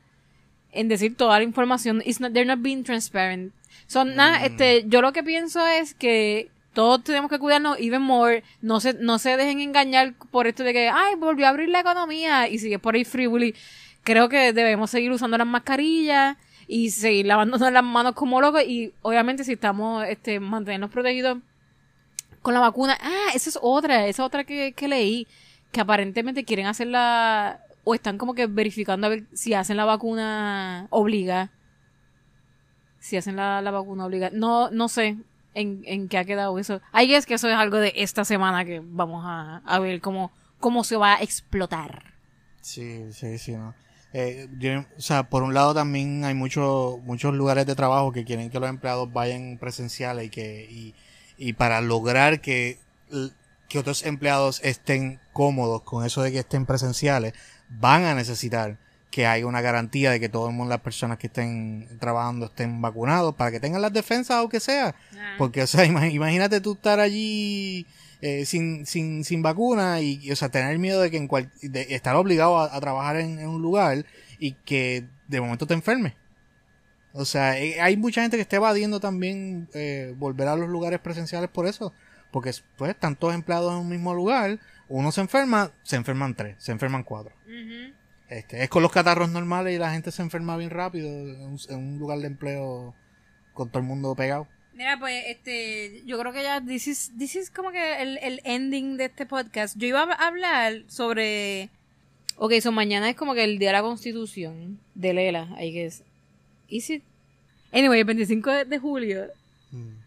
en 0.73 0.89
decir 0.89 1.15
toda 1.15 1.37
la 1.37 1.43
información. 1.45 2.01
They're 2.01 2.45
not 2.45 2.61
being 2.61 2.83
transparent. 2.83 3.53
Son 3.87 4.15
nada, 4.15 4.45
este, 4.45 4.85
yo 4.87 5.01
lo 5.01 5.13
que 5.13 5.23
pienso 5.23 5.65
es 5.67 5.93
que 5.93 6.49
todos 6.73 7.03
tenemos 7.03 7.29
que 7.29 7.39
cuidarnos 7.39 7.77
even 7.79 8.01
more. 8.01 8.43
No 8.61 8.79
se, 8.79 8.93
no 8.93 9.19
se 9.19 9.37
dejen 9.37 9.59
engañar 9.59 10.13
por 10.31 10.47
esto 10.47 10.63
de 10.63 10.73
que, 10.73 10.89
ay, 10.89 11.15
volvió 11.15 11.45
a 11.45 11.49
abrir 11.49 11.69
la 11.69 11.81
economía 11.81 12.47
y 12.47 12.59
sigue 12.59 12.79
por 12.79 12.95
ahí 12.95 13.03
free. 13.03 13.55
Creo 14.03 14.29
que 14.29 14.53
debemos 14.53 14.89
seguir 14.89 15.11
usando 15.11 15.37
las 15.37 15.47
mascarillas 15.47 16.37
y 16.67 16.91
seguir 16.91 17.25
lavándonos 17.25 17.71
las 17.71 17.83
manos 17.83 18.13
como 18.13 18.39
locos 18.39 18.63
y 18.65 18.93
obviamente 19.01 19.43
si 19.43 19.53
estamos, 19.53 20.05
este, 20.07 20.39
mantenernos 20.39 20.89
protegidos 20.89 21.39
con 22.41 22.53
la 22.53 22.59
vacuna. 22.59 22.97
Ah, 23.01 23.31
esa 23.33 23.49
es 23.49 23.59
otra, 23.61 24.07
esa 24.07 24.23
otra 24.23 24.43
que, 24.43 24.71
que 24.71 24.87
leí, 24.87 25.27
que 25.71 25.81
aparentemente 25.81 26.45
quieren 26.45 26.67
hacerla 26.67 27.59
o 27.83 27.95
están 27.95 28.17
como 28.17 28.33
que 28.33 28.47
verificando 28.47 29.07
a 29.07 29.09
ver 29.09 29.23
si 29.33 29.53
hacen 29.53 29.77
la 29.77 29.85
vacuna 29.85 30.87
obliga. 30.89 31.49
Si 33.01 33.17
hacen 33.17 33.35
la, 33.35 33.61
la 33.61 33.71
vacuna 33.71 34.05
obliga. 34.05 34.29
No, 34.31 34.71
no 34.71 34.87
sé 34.87 35.17
en, 35.53 35.81
en 35.85 36.07
qué 36.07 36.17
ha 36.17 36.23
quedado 36.23 36.57
eso. 36.57 36.79
Ahí 36.93 37.13
es 37.13 37.25
que 37.25 37.33
eso 37.33 37.49
es 37.49 37.55
algo 37.55 37.77
de 37.77 37.91
esta 37.97 38.23
semana 38.23 38.63
que 38.63 38.81
vamos 38.81 39.23
a, 39.25 39.57
a 39.65 39.79
ver 39.79 39.99
cómo, 39.99 40.31
cómo 40.59 40.85
se 40.85 40.95
va 40.95 41.15
a 41.15 41.21
explotar. 41.21 42.13
Sí, 42.61 43.11
sí, 43.11 43.37
sí, 43.37 43.51
no. 43.51 43.73
Eh, 44.13 44.47
o 44.97 45.01
sea, 45.01 45.29
por 45.29 45.41
un 45.43 45.53
lado 45.53 45.73
también 45.73 46.25
hay 46.25 46.33
muchos 46.33 47.01
muchos 47.03 47.33
lugares 47.33 47.65
de 47.65 47.75
trabajo 47.75 48.11
que 48.11 48.25
quieren 48.25 48.49
que 48.49 48.59
los 48.59 48.69
empleados 48.69 49.11
vayan 49.11 49.57
presenciales 49.57 50.25
y 50.25 50.29
que 50.29 50.67
y, 50.69 50.95
y 51.37 51.53
para 51.53 51.81
lograr 51.81 52.41
que 52.41 52.77
que 53.69 53.79
otros 53.79 54.03
empleados 54.05 54.59
estén 54.65 55.21
cómodos 55.31 55.83
con 55.83 56.05
eso 56.05 56.21
de 56.21 56.33
que 56.33 56.39
estén 56.39 56.65
presenciales, 56.65 57.33
van 57.69 58.03
a 58.03 58.13
necesitar 58.13 58.77
que 59.11 59.27
haya 59.27 59.45
una 59.45 59.61
garantía 59.61 60.09
de 60.11 60.19
que 60.19 60.29
todo 60.29 60.47
el 60.47 60.55
mundo, 60.55 60.69
las 60.69 60.79
personas 60.81 61.17
que 61.17 61.27
estén 61.27 61.87
trabajando 61.99 62.45
estén 62.47 62.81
vacunados 62.81 63.35
para 63.35 63.51
que 63.51 63.59
tengan 63.59 63.81
las 63.81 63.91
defensas 63.93 64.37
aunque 64.37 64.59
sea. 64.59 64.95
Porque, 65.37 65.61
o 65.63 65.67
sea, 65.67 65.85
ima- 65.85 66.09
imagínate 66.09 66.61
tú 66.61 66.73
estar 66.73 66.99
allí 66.99 67.85
eh, 68.21 68.45
sin, 68.45 68.85
sin, 68.85 69.23
sin 69.25 69.41
vacuna 69.41 69.99
y, 70.01 70.19
y, 70.23 70.31
o 70.31 70.35
sea, 70.35 70.49
tener 70.49 70.79
miedo 70.79 71.01
de 71.01 71.11
que 71.11 71.17
en 71.17 71.27
cual, 71.27 71.51
de 71.61 71.93
estar 71.93 72.15
obligado 72.15 72.57
a, 72.57 72.75
a 72.75 72.79
trabajar 72.79 73.17
en, 73.17 73.37
en 73.39 73.49
un 73.49 73.61
lugar 73.61 74.05
y 74.39 74.53
que 74.53 75.05
de 75.27 75.41
momento 75.41 75.67
te 75.67 75.73
enfermes. 75.73 76.13
O 77.13 77.25
sea, 77.25 77.59
eh, 77.59 77.81
hay 77.81 77.97
mucha 77.97 78.21
gente 78.21 78.37
que 78.37 78.41
está 78.41 78.55
evadiendo 78.55 79.01
también 79.01 79.67
eh, 79.73 80.13
volver 80.17 80.47
a 80.47 80.55
los 80.55 80.69
lugares 80.69 80.99
presenciales 81.01 81.49
por 81.49 81.67
eso. 81.67 81.91
Porque, 82.31 82.51
pues, 82.77 82.91
están 82.91 83.17
todos 83.17 83.33
empleados 83.33 83.73
en 83.73 83.79
un 83.79 83.89
mismo 83.89 84.13
lugar. 84.13 84.57
Uno 84.87 85.11
se 85.11 85.19
enferma, 85.19 85.71
se 85.83 85.97
enferman 85.97 86.33
tres, 86.35 86.55
se 86.59 86.71
enferman 86.71 87.03
cuatro. 87.03 87.33
Este, 88.31 88.63
es 88.63 88.69
con 88.69 88.81
los 88.81 88.93
catarros 88.93 89.29
normales 89.29 89.75
y 89.75 89.77
la 89.77 89.91
gente 89.91 90.09
se 90.09 90.21
enferma 90.21 90.55
bien 90.55 90.69
rápido 90.69 91.09
en 91.09 91.41
un, 91.41 91.59
en 91.67 91.77
un 91.77 91.99
lugar 91.99 92.19
de 92.19 92.27
empleo 92.27 92.95
con 93.53 93.69
todo 93.69 93.79
el 93.79 93.85
mundo 93.85 94.15
pegado. 94.15 94.47
Mira, 94.73 94.97
pues, 94.97 95.25
este, 95.27 96.01
yo 96.05 96.17
creo 96.17 96.31
que 96.31 96.41
ya, 96.41 96.61
this 96.65 96.87
is, 96.87 97.11
this 97.17 97.35
is 97.35 97.51
como 97.51 97.71
que 97.71 98.01
el, 98.01 98.17
el 98.19 98.39
ending 98.45 98.95
de 98.95 99.05
este 99.05 99.25
podcast. 99.25 99.77
Yo 99.77 99.85
iba 99.85 100.03
a 100.03 100.27
hablar 100.27 100.83
sobre, 100.87 101.71
ok, 102.37 102.53
so 102.61 102.71
mañana 102.71 103.09
es 103.09 103.17
como 103.17 103.33
que 103.33 103.43
el 103.43 103.59
día 103.59 103.67
de 103.67 103.73
la 103.73 103.81
constitución 103.81 104.79
de 104.95 105.13
Lela, 105.13 105.49
I 105.59 105.73
guess. 105.73 106.01
Is 106.69 106.89
it? 106.89 107.03
Anyway, 107.73 107.99
el 107.99 108.05
25 108.05 108.49
de, 108.63 108.79
julio, 108.79 109.27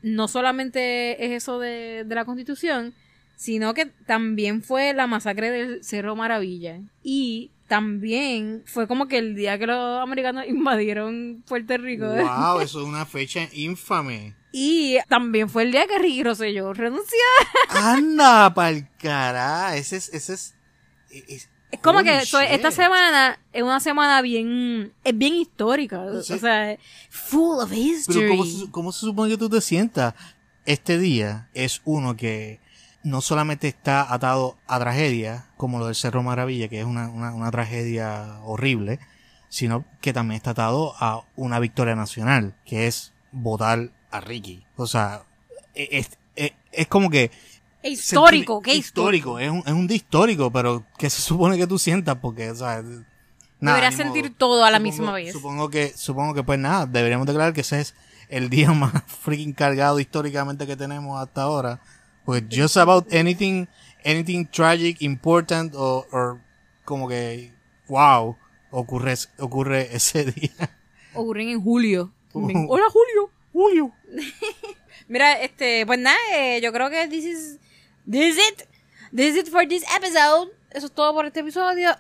no 0.03 0.29
solamente 0.29 1.27
es 1.27 1.33
eso 1.33 1.59
de, 1.59 2.05
de 2.05 2.15
la 2.15 2.25
constitución, 2.25 2.95
sino 3.37 3.75
que 3.75 3.85
también 4.07 4.63
fue 4.63 4.95
la 4.95 5.07
masacre 5.07 5.51
del 5.51 5.85
Cerro 5.85 6.17
Maravilla. 6.17 6.81
Y 7.03 7.51
también 7.75 8.63
fue 8.67 8.87
como 8.87 9.09
que 9.09 9.19
el 9.19 9.35
día 9.35 9.59
que 9.59 9.67
los 9.67 10.01
americanos 10.03 10.45
invadieron 10.49 11.43
Puerto 11.49 11.77
Rico. 11.77 12.07
Wow, 12.07 12.61
eso 12.61 12.81
es 12.81 12.87
una 12.87 13.05
fecha 13.05 13.49
infame. 13.53 14.35
Y 14.53 14.99
también 15.09 15.49
fue 15.49 15.65
el 15.65 15.73
día 15.73 15.87
que 15.89 15.99
Ricky 15.99 16.23
Rosselló 16.23 16.73
renunció. 16.73 17.19
Anda 17.71 18.55
pa'l 18.55 18.89
cara. 18.99 19.77
Ese 19.77 19.97
es, 19.97 20.09
ese 20.15 20.35
es. 20.35 20.55
es- 21.11 21.49
Es 21.73 21.81
como 21.81 22.05
que 22.05 22.25
so, 22.25 22.39
esta 22.39 22.71
semana 22.71 23.37
es 23.53 23.65
una 23.65 23.81
semana 23.81 24.23
bien, 24.23 24.93
es 25.03 25.19
bien 25.19 25.35
histórica. 25.35 26.01
O 26.03 26.23
Sí. 26.23 26.39
sea, 26.39 26.79
full 27.11 27.59
of 27.61 27.73
history. 27.73 28.21
Pero 28.21 28.31
¿cómo 28.31 28.45
se, 28.45 28.71
cómo 28.71 28.93
se 28.93 29.01
supone 29.01 29.31
que 29.33 29.39
tú 29.39 29.49
te 29.51 29.61
sientas? 29.61 30.15
Este 30.67 30.99
día 31.01 31.51
es 31.53 31.83
uno 31.85 32.15
que 32.17 32.61
no 33.05 33.21
solamente 33.21 33.69
está 33.69 34.13
atado 34.13 34.57
a 34.67 34.79
tragedia, 34.81 35.47
como 35.57 35.79
lo 35.79 35.87
del 35.87 35.95
Cerro 35.95 36.23
Maravilla, 36.23 36.69
que 36.69 36.81
es 36.81 36.87
una, 36.87 37.09
una, 37.11 37.33
una 37.35 37.51
tragedia 37.51 38.41
horrible, 38.45 38.99
sino 39.49 39.85
que 40.01 40.13
también 40.13 40.37
está 40.39 40.51
atado 40.51 40.95
a 40.99 41.23
una 41.37 41.61
victoria 41.61 41.95
nacional, 41.95 42.57
que 42.65 42.87
es 42.89 43.13
votar 43.31 43.91
a 44.11 44.21
Ricky. 44.21 44.65
O 44.77 44.87
sea, 44.87 45.23
e, 45.75 45.89
es, 45.93 46.19
es, 46.35 46.53
es 46.73 46.87
como 46.89 47.11
que... 47.11 47.31
Histórico, 47.83 48.63
qué 48.63 48.75
histórico. 48.75 49.39
Es 49.39 49.51
un, 49.51 49.59
es 49.67 49.73
un 49.73 49.87
día 49.87 49.97
histórico, 49.99 50.51
pero 50.51 50.85
¿qué 50.99 51.11
se 51.11 51.21
supone 51.21 51.59
que 51.59 51.67
tú 51.67 51.79
sientas? 51.79 52.17
Porque, 52.21 52.51
o 52.51 52.55
sea... 52.55 52.83
nada, 53.61 53.77
Deberías 53.77 53.95
modo. 53.95 54.03
sentir 54.05 54.35
todo 54.35 54.65
a 54.65 54.71
la 54.71 54.79
Supongo- 54.79 54.83
misma 54.83 55.13
vez. 55.13 55.33
Supongo 55.33 55.69
que, 55.71 55.93
supongo 55.97 56.35
que 56.35 56.43
pues 56.43 56.59
nada, 56.59 56.87
deberíamos 56.87 57.27
declarar 57.27 57.53
que 57.53 57.61
ese 57.61 57.81
es 57.81 57.95
el 58.31 58.49
día 58.49 58.73
más 58.73 58.93
freaking 59.07 59.53
cargado 59.53 60.01
históricamente 60.01 60.67
que 60.67 60.77
tenemos 60.77 61.21
hasta 61.23 61.43
ahora. 61.43 61.81
Pues 62.25 62.43
just 62.51 62.77
about 62.77 63.13
anything, 63.13 63.67
anything 64.05 64.47
tragic, 64.47 65.03
important, 65.03 65.75
o, 65.75 66.07
or 66.11 66.41
como 66.85 67.09
que, 67.09 67.53
wow, 67.89 68.37
ocurre, 68.71 69.15
ocurre 69.39 69.95
ese 69.95 70.25
día. 70.33 70.71
Ocurren 71.15 71.49
en 71.49 71.61
julio. 71.63 72.13
También. 72.33 72.65
Uh. 72.65 72.73
Hola, 72.73 72.85
Julio. 72.91 73.31
Julio. 73.53 73.93
Mira, 75.09 75.35
este, 75.41 75.85
pues 75.87 75.99
nada, 75.99 76.19
eh, 76.35 76.61
yo 76.63 76.73
creo 76.73 76.91
que 76.91 77.07
this 77.09 77.25
is, 77.25 77.59
this 78.11 78.37
is 78.37 78.39
it. 78.39 78.69
This 79.15 79.35
is 79.35 79.43
it 79.43 79.49
for 79.51 79.67
this 79.69 79.85
episode. 79.95 80.51
Eso 80.71 80.87
es 80.87 80.93
todo 80.93 81.13
por 81.15 81.27
este 81.27 81.41
episodio. 81.41 81.91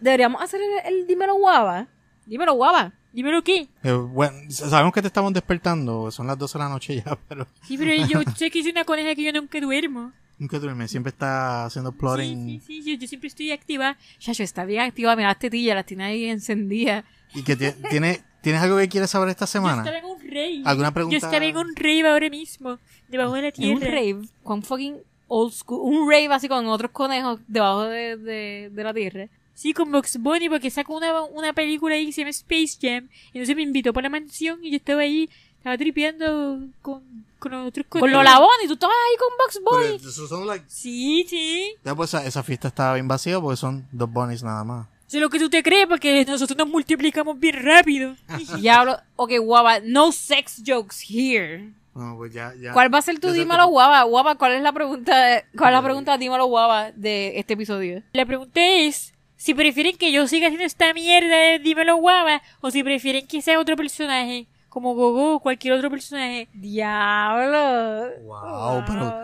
Deberíamos 0.00 0.40
hacer 0.40 0.60
el, 0.60 0.94
el 0.94 1.06
dímelo 1.06 1.34
guava. 1.34 1.88
Dímelo 2.26 2.54
guava. 2.54 2.92
Dímelo 3.16 3.42
qué. 3.42 3.66
Eh, 3.82 3.92
bueno, 3.92 4.36
sabemos 4.50 4.92
que 4.92 5.00
te 5.00 5.06
estamos 5.08 5.32
despertando, 5.32 6.10
son 6.10 6.26
las 6.26 6.36
12 6.38 6.58
de 6.58 6.64
la 6.64 6.68
noche 6.70 7.02
ya, 7.02 7.16
pero 7.28 7.46
Sí, 7.66 7.78
pero 7.78 7.94
yo 8.06 8.20
sé 8.36 8.50
que 8.50 8.60
soy 8.62 8.72
una 8.72 8.84
coneja 8.84 9.14
que 9.14 9.22
yo 9.24 9.32
nunca 9.32 9.58
duermo. 9.58 10.12
nunca 10.38 10.58
duerme, 10.58 10.86
siempre 10.86 11.10
está 11.10 11.64
haciendo 11.64 11.92
plotting. 11.92 12.60
Sí, 12.60 12.60
sí, 12.66 12.82
sí, 12.82 12.92
yo, 12.94 13.00
yo 13.00 13.08
siempre 13.08 13.28
estoy 13.28 13.52
activa. 13.52 13.96
Chacho, 14.18 14.42
está 14.42 14.66
bien 14.66 14.82
activa, 14.82 15.16
mira 15.16 15.28
las 15.28 15.38
tetillas, 15.38 15.74
las 15.74 15.86
tiene 15.86 16.04
ahí 16.04 16.24
encendidas. 16.26 17.04
¿Y 17.34 17.42
que 17.42 17.56
ti- 17.56 17.72
tiene, 17.90 18.20
tienes 18.42 18.60
algo 18.60 18.76
que 18.76 18.88
quieres 18.90 19.08
saber 19.08 19.30
esta 19.30 19.46
Yo 19.46 19.50
semana? 19.52 19.78
estaba 19.82 19.98
en 19.98 20.04
un 20.04 20.20
rave. 20.20 20.62
¿Alguna 20.66 20.92
pregunta? 20.92 21.18
Yo 21.18 21.26
estaba 21.26 21.44
en 21.44 21.56
un 21.56 21.74
rave 21.74 22.06
ahora 22.08 22.28
mismo, 22.28 22.78
debajo 23.08 23.32
de 23.32 23.40
la 23.42 23.48
En 23.48 23.54
tierra. 23.54 23.74
un 23.76 23.80
rave, 23.80 24.28
con 24.42 24.62
fucking 24.62 24.96
old 25.28 25.52
school. 25.54 25.80
Un 25.90 26.10
rave 26.10 26.28
así 26.34 26.48
con 26.48 26.66
otros 26.66 26.90
conejos 26.90 27.40
debajo 27.48 27.84
de, 27.84 28.16
de, 28.18 28.70
de 28.72 28.84
la 28.84 28.92
tierra. 28.92 29.26
Sí, 29.56 29.72
con 29.72 29.90
Box 29.90 30.18
Bunny, 30.18 30.50
porque 30.50 30.70
sacó 30.70 30.96
una, 30.98 31.22
una 31.22 31.52
película 31.54 31.94
ahí 31.94 32.04
que 32.06 32.12
se 32.12 32.20
llama 32.20 32.30
Space 32.30 32.76
Jam. 32.80 33.08
Y 33.32 33.38
entonces 33.38 33.56
me 33.56 33.62
invitó 33.62 33.92
para 33.94 34.04
la 34.04 34.10
mansión 34.10 34.62
y 34.62 34.70
yo 34.70 34.76
estaba 34.76 35.00
ahí, 35.00 35.30
estaba 35.56 35.78
tripeando 35.78 36.60
con, 36.82 37.02
con 37.38 37.52
los 37.52 37.68
otros 37.68 37.86
Con. 37.88 38.10
Lola 38.12 38.38
Bonnie, 38.38 38.66
tú 38.68 38.74
estabas 38.74 38.94
ahí 39.10 39.16
con 39.18 39.28
Box 39.38 39.60
Bunny. 39.64 39.98
Pero 39.98 40.10
esos 40.10 40.28
son 40.28 40.46
like- 40.46 40.66
Sí, 40.68 41.24
sí. 41.28 41.74
Ya, 41.84 41.94
pues 41.94 42.10
esa, 42.12 42.26
esa 42.26 42.42
fiesta 42.42 42.68
estaba 42.68 42.92
bien 42.94 43.08
vacía 43.08 43.40
porque 43.40 43.56
son 43.56 43.86
dos 43.92 44.12
bunnies 44.12 44.42
nada 44.42 44.62
más. 44.62 44.86
Sé 45.06 45.20
lo 45.20 45.30
que 45.30 45.38
tú 45.38 45.48
te 45.48 45.62
crees, 45.62 45.86
porque 45.86 46.24
nosotros 46.26 46.58
nos 46.58 46.68
multiplicamos 46.68 47.38
bien 47.40 47.56
rápido. 47.64 48.14
Diablo. 48.60 48.98
Ok, 49.16 49.32
guava. 49.40 49.80
No 49.80 50.12
sex 50.12 50.62
jokes 50.66 50.96
here. 51.08 51.70
No, 51.94 52.14
pues 52.18 52.34
ya, 52.34 52.52
ya. 52.60 52.74
¿Cuál 52.74 52.92
va 52.92 52.98
a 52.98 53.02
ser 53.02 53.18
tu 53.18 53.32
dímelo 53.32 53.64
que- 53.64 53.70
guava? 53.70 54.02
Guava, 54.02 54.34
¿cuál 54.34 54.52
es 54.52 54.62
la 54.62 54.72
pregunta? 54.72 55.12
¿Cuál 55.56 55.70
es 55.70 55.76
la 55.78 55.82
pregunta 55.82 56.18
dímelo 56.18 56.44
guava 56.44 56.92
de 56.92 57.38
este 57.38 57.54
episodio? 57.54 58.02
La 58.12 58.26
pregunta 58.26 58.60
es 58.60 59.14
si 59.36 59.54
prefieren 59.54 59.96
que 59.96 60.12
yo 60.12 60.26
siga 60.28 60.46
haciendo 60.48 60.66
esta 60.66 60.92
mierda 60.94 61.36
de 61.36 61.58
Dímelo 61.58 61.96
Guava 61.96 62.42
o 62.60 62.70
si 62.70 62.82
prefieren 62.82 63.26
que 63.26 63.42
sea 63.42 63.60
otro 63.60 63.76
personaje, 63.76 64.46
como 64.68 64.94
Gogo 64.94 65.36
o 65.36 65.40
cualquier 65.40 65.74
otro 65.74 65.90
personaje. 65.90 66.48
Diablo. 66.52 68.10
Wow, 68.24 68.84
pero- 68.86 69.22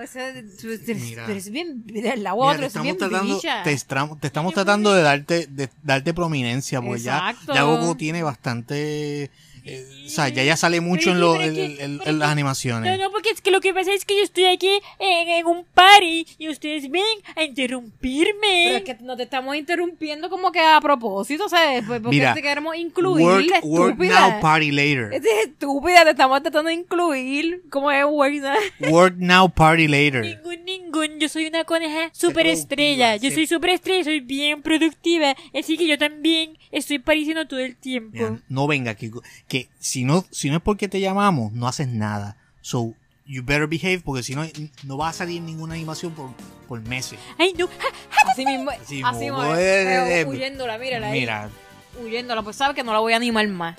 Mira. 0.95 1.25
tú 1.27 1.31
eres 1.33 1.51
bien. 1.51 1.85
La 2.19 2.33
guava, 2.33 2.53
Mira, 2.55 2.61
te 2.63 2.67
estamos 2.69 2.85
bien 2.85 2.97
tratando, 2.99 3.35
bicha. 3.35 3.63
te, 3.63 3.73
estra- 3.73 4.09
te 4.21 4.27
estamos 4.27 4.55
tratando 4.55 4.93
de 4.95 5.03
darte, 5.03 5.47
de 5.47 5.69
darte 5.83 6.15
prominencia, 6.15 6.81
porque 6.81 7.03
ya, 7.03 7.31
Exacto. 7.31 7.55
ya 7.55 7.63
Goku 7.65 7.95
tiene 7.97 8.23
bastante, 8.23 9.31
eh, 9.65 9.87
o 10.07 10.09
sea, 10.09 10.29
ya 10.29 10.43
ya 10.45 10.57
sale 10.57 10.81
mucho 10.81 11.11
en, 11.11 11.21
lo- 11.21 11.41
en- 11.41 11.55
que- 11.55 11.85
en- 11.85 12.01
en 12.05 12.19
las 12.19 12.29
animaciones. 12.31 12.97
No, 12.99 13.05
no, 13.05 13.11
porque 13.11 13.31
es 13.31 13.41
que 13.41 13.51
lo 13.51 13.61
que 13.61 13.73
pasa 13.73 13.93
es 13.93 14.05
que 14.05 14.17
yo 14.17 14.23
estoy 14.23 14.45
aquí 14.47 14.69
en, 14.99 15.29
en 15.29 15.47
un 15.47 15.65
party 15.75 16.27
y 16.39 16.49
ustedes 16.49 16.91
ven 16.91 17.03
a 17.37 17.45
interrumpirme. 17.45 18.33
Pero 18.67 18.77
es 18.79 18.85
que 18.85 18.97
no 19.03 19.17
te 19.17 19.25
estamos 19.25 19.57
interrumpiendo 19.57 20.29
como 20.31 20.53
que 20.53 20.61
a 20.61 20.81
propósito, 20.81 21.49
¿sabes? 21.49 21.85
Porque 21.87 22.09
Mira, 22.09 22.35
te 22.35 22.43
queremos 22.43 22.77
incluir, 22.77 23.25
Work, 23.25 23.47
la 23.51 23.61
work 23.61 23.91
estúpida. 23.93 24.31
now, 24.31 24.41
party 24.41 24.71
later. 24.71 25.13
Esta 25.13 25.29
es 25.29 25.47
estúpida, 25.49 26.05
te 26.05 26.11
estamos 26.11 26.43
tratando 26.43 26.69
de 26.69 26.75
incluir. 26.75 27.63
¿Cómo 27.71 27.91
es 27.91 28.05
work 28.05 28.35
now? 28.35 28.91
Work 28.93 29.15
now, 29.19 29.49
party 29.51 29.89
later. 29.89 30.23
Ningún, 30.25 30.65
ningún. 30.65 31.19
Yo 31.21 31.29
soy 31.29 31.47
una 31.47 31.65
coneja 31.65 32.11
super 32.13 32.47
estrella. 32.47 33.17
Yo 33.17 33.31
soy 33.31 33.47
super 33.47 33.71
estrella, 33.71 34.05
soy 34.05 34.21
bien 34.21 34.63
productiva. 34.63 35.35
Así 35.55 35.77
que 35.77 35.87
yo 35.87 35.99
también 35.99 36.59
estoy 36.71 36.99
pareciendo 36.99 37.47
todo 37.47 37.61
el 37.61 37.77
tiempo. 37.77 38.11
Mira, 38.13 38.41
no 38.49 38.67
venga, 38.67 38.95
que, 38.95 39.11
que 39.53 39.69
si 39.79 40.05
no, 40.05 40.25
si 40.31 40.49
no 40.49 40.57
es 40.57 40.63
porque 40.63 40.89
te 40.89 40.99
llamamos, 40.99 41.53
no 41.53 41.69
haces 41.69 41.87
nada. 41.87 42.39
So, 42.63 42.95
you 43.27 43.43
better 43.45 43.67
behave, 43.67 44.01
porque 44.03 44.23
si 44.23 44.35
no, 44.35 44.45
no 44.85 44.97
va 44.97 45.11
a 45.11 45.13
salir 45.13 45.43
ninguna 45.43 45.75
animación 45.75 46.13
por, 46.15 46.31
por 46.67 46.81
meses. 46.81 47.19
Ay, 47.39 47.53
no. 47.59 47.69
Así 48.31 48.47
mismo, 48.47 48.71
Así 48.71 49.03
así 49.05 49.19
mismo, 49.25 49.45
eh, 49.45 49.59
eh, 49.59 50.21
eh, 50.21 50.25
huyéndola, 50.25 50.79
mírala 50.79 51.09
ahí. 51.09 51.21
Mira, 51.21 51.51
Huyéndola, 52.03 52.41
pues 52.43 52.57
sabe 52.57 52.75
que 52.75 52.83
no 52.83 52.95
la 52.95 53.01
voy 53.01 53.13
a 53.13 53.17
animar 53.17 53.47
más. 53.49 53.77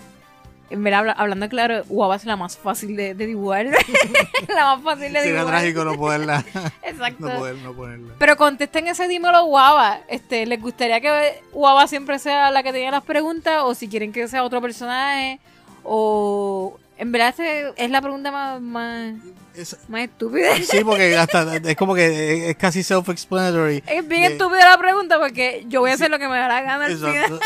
En 0.69 0.83
verdad, 0.83 0.99
habla- 0.99 1.11
hablando 1.13 1.49
claro, 1.49 1.83
Guava 1.89 2.15
es 2.17 2.25
la 2.25 2.35
más 2.35 2.55
fácil 2.55 2.95
de, 2.95 3.15
de 3.15 3.25
dibujar. 3.25 3.65
la 4.55 4.75
más 4.75 4.83
fácil 4.83 5.11
de 5.11 5.19
sería 5.21 5.37
dibujar. 5.39 5.47
trágico 5.59 5.83
no 5.85 5.95
poderla, 5.97 6.45
Exacto. 6.83 7.27
no 7.27 7.35
poder, 7.39 7.55
no 7.55 7.73
ponerla. 7.73 8.13
Pero 8.19 8.37
contesten 8.37 8.87
ese 8.87 9.07
dímelo 9.07 9.43
Guava. 9.45 10.01
Este, 10.07 10.45
¿Les 10.45 10.61
gustaría 10.61 11.01
que 11.01 11.41
Guava 11.51 11.87
siempre 11.87 12.19
sea 12.19 12.51
la 12.51 12.61
que 12.61 12.71
tenga 12.71 12.91
las 12.91 13.03
preguntas? 13.03 13.61
O 13.63 13.73
si 13.73 13.87
quieren 13.87 14.11
que 14.13 14.27
sea 14.27 14.43
otro 14.43 14.61
personaje. 14.61 15.39
O 15.83 16.79
en 16.97 17.11
verdad 17.11 17.33
es 17.75 17.89
la 17.89 18.01
pregunta 18.01 18.31
más, 18.31 18.61
más, 18.61 19.13
Es- 19.55 19.77
más 19.89 20.03
estúpida. 20.03 20.55
sí, 20.63 20.83
porque 20.83 21.15
hasta 21.17 21.57
es 21.57 21.75
como 21.75 21.95
que 21.95 22.49
es 22.51 22.55
casi 22.57 22.81
self-explanatory. 22.83 23.83
Es 23.87 24.07
bien 24.07 24.21
De- 24.23 24.27
estúpida 24.33 24.69
la 24.69 24.77
pregunta 24.77 25.19
porque 25.19 25.65
yo 25.67 25.81
voy 25.81 25.91
a 25.91 25.93
hacer 25.95 26.09
lo 26.11 26.19
que 26.19 26.27
me 26.27 26.37
da 26.37 26.47
la 26.47 26.61
gana 26.61 26.85
al 26.85 26.97
final. 26.97 27.39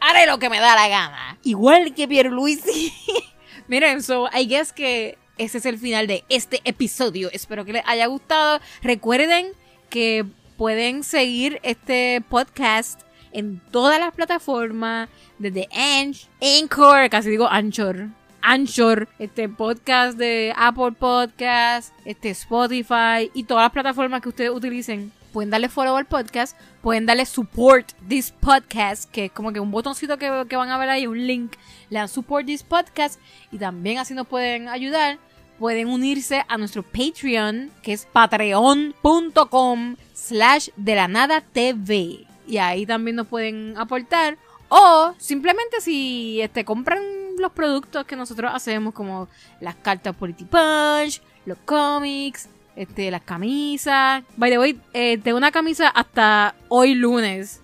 Haré 0.00 0.26
lo 0.26 0.38
que 0.38 0.48
me 0.48 0.58
da 0.60 0.74
la 0.74 0.88
gana. 0.88 1.38
Igual 1.42 1.94
que 1.94 2.08
Pierluisi. 2.08 2.92
Miren, 3.68 4.02
so, 4.02 4.28
I 4.32 4.46
guess 4.46 4.72
que 4.72 5.18
ese 5.38 5.58
es 5.58 5.66
el 5.66 5.78
final 5.78 6.06
de 6.06 6.24
este 6.28 6.60
episodio. 6.64 7.28
Espero 7.32 7.64
que 7.64 7.74
les 7.74 7.82
haya 7.86 8.06
gustado. 8.06 8.60
Recuerden 8.82 9.48
que 9.90 10.24
pueden 10.56 11.04
seguir 11.04 11.60
este 11.62 12.22
podcast 12.28 13.02
en 13.36 13.60
todas 13.70 14.00
las 14.00 14.14
plataformas, 14.14 15.10
desde 15.38 15.68
Anch, 15.70 16.26
Anchor, 16.40 17.10
casi 17.10 17.28
digo 17.28 17.46
Anchor. 17.46 18.08
Anchor, 18.40 19.08
este 19.18 19.48
podcast 19.48 20.16
de 20.16 20.54
Apple 20.56 20.92
Podcast, 20.92 21.92
este 22.06 22.30
Spotify 22.30 23.30
y 23.34 23.44
todas 23.44 23.64
las 23.64 23.72
plataformas 23.72 24.22
que 24.22 24.30
ustedes 24.30 24.50
utilicen. 24.50 25.12
Pueden 25.34 25.50
darle 25.50 25.68
follow 25.68 25.96
al 25.96 26.06
podcast, 26.06 26.56
pueden 26.80 27.04
darle 27.04 27.26
support 27.26 27.92
this 28.08 28.30
podcast, 28.30 29.10
que 29.10 29.26
es 29.26 29.32
como 29.32 29.52
que 29.52 29.60
un 29.60 29.70
botoncito 29.70 30.16
que, 30.16 30.46
que 30.48 30.56
van 30.56 30.70
a 30.70 30.78
ver 30.78 30.88
ahí, 30.88 31.06
un 31.06 31.26
link, 31.26 31.56
le 31.90 31.98
dan 31.98 32.08
support 32.08 32.46
this 32.46 32.62
podcast 32.62 33.20
y 33.52 33.58
también 33.58 33.98
así 33.98 34.14
nos 34.14 34.26
pueden 34.26 34.68
ayudar. 34.68 35.18
Pueden 35.58 35.88
unirse 35.88 36.42
a 36.48 36.56
nuestro 36.56 36.82
Patreon, 36.82 37.70
que 37.82 37.92
es 37.92 38.06
patreon.com 38.06 39.96
slash 40.14 40.68
de 40.76 40.94
la 40.94 41.08
nada 41.08 41.40
TV. 41.40 42.26
Y 42.46 42.58
ahí 42.58 42.86
también 42.86 43.16
nos 43.16 43.26
pueden 43.26 43.74
aportar. 43.76 44.38
O 44.68 45.14
simplemente 45.18 45.80
si 45.80 46.40
este, 46.40 46.64
compran 46.64 47.00
los 47.38 47.52
productos 47.52 48.04
que 48.06 48.16
nosotros 48.16 48.50
hacemos, 48.54 48.94
como 48.94 49.28
las 49.60 49.74
cartas 49.76 50.16
Polity 50.16 50.44
Punch, 50.44 51.22
los 51.44 51.58
cómics, 51.64 52.48
este, 52.74 53.10
las 53.10 53.22
camisas. 53.22 54.22
By 54.36 54.50
the 54.50 54.58
way, 54.58 54.80
eh, 54.92 55.18
tengo 55.18 55.38
una 55.38 55.52
camisa 55.52 55.88
hasta 55.88 56.54
hoy 56.68 56.94
lunes. 56.94 57.60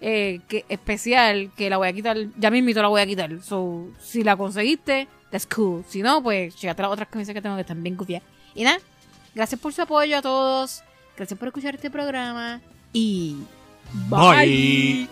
eh, 0.00 0.40
que, 0.48 0.64
especial, 0.68 1.50
que 1.56 1.70
la 1.70 1.78
voy 1.78 1.88
a 1.88 1.92
quitar. 1.92 2.16
Ya 2.38 2.50
mismito 2.50 2.82
la 2.82 2.88
voy 2.88 3.00
a 3.00 3.06
quitar. 3.06 3.42
So, 3.42 3.88
si 4.00 4.22
la 4.22 4.36
conseguiste, 4.36 5.08
that's 5.30 5.46
cool. 5.46 5.84
Si 5.88 6.02
no, 6.02 6.22
pues 6.22 6.60
llegate 6.60 6.82
las 6.82 6.92
otras 6.92 7.08
camisas 7.08 7.34
que 7.34 7.42
tengo 7.42 7.56
que 7.56 7.62
están 7.62 7.82
bien 7.82 7.96
gufiadas. 7.96 8.26
Y 8.54 8.64
nada, 8.64 8.78
gracias 9.34 9.60
por 9.60 9.72
su 9.72 9.82
apoyo 9.82 10.18
a 10.18 10.22
todos. 10.22 10.82
Gracias 11.16 11.38
por 11.38 11.48
escuchar 11.48 11.74
este 11.74 11.90
programa. 11.90 12.60
Y 12.92 13.38
Bye. 14.08 14.46
Bye. 14.46 15.08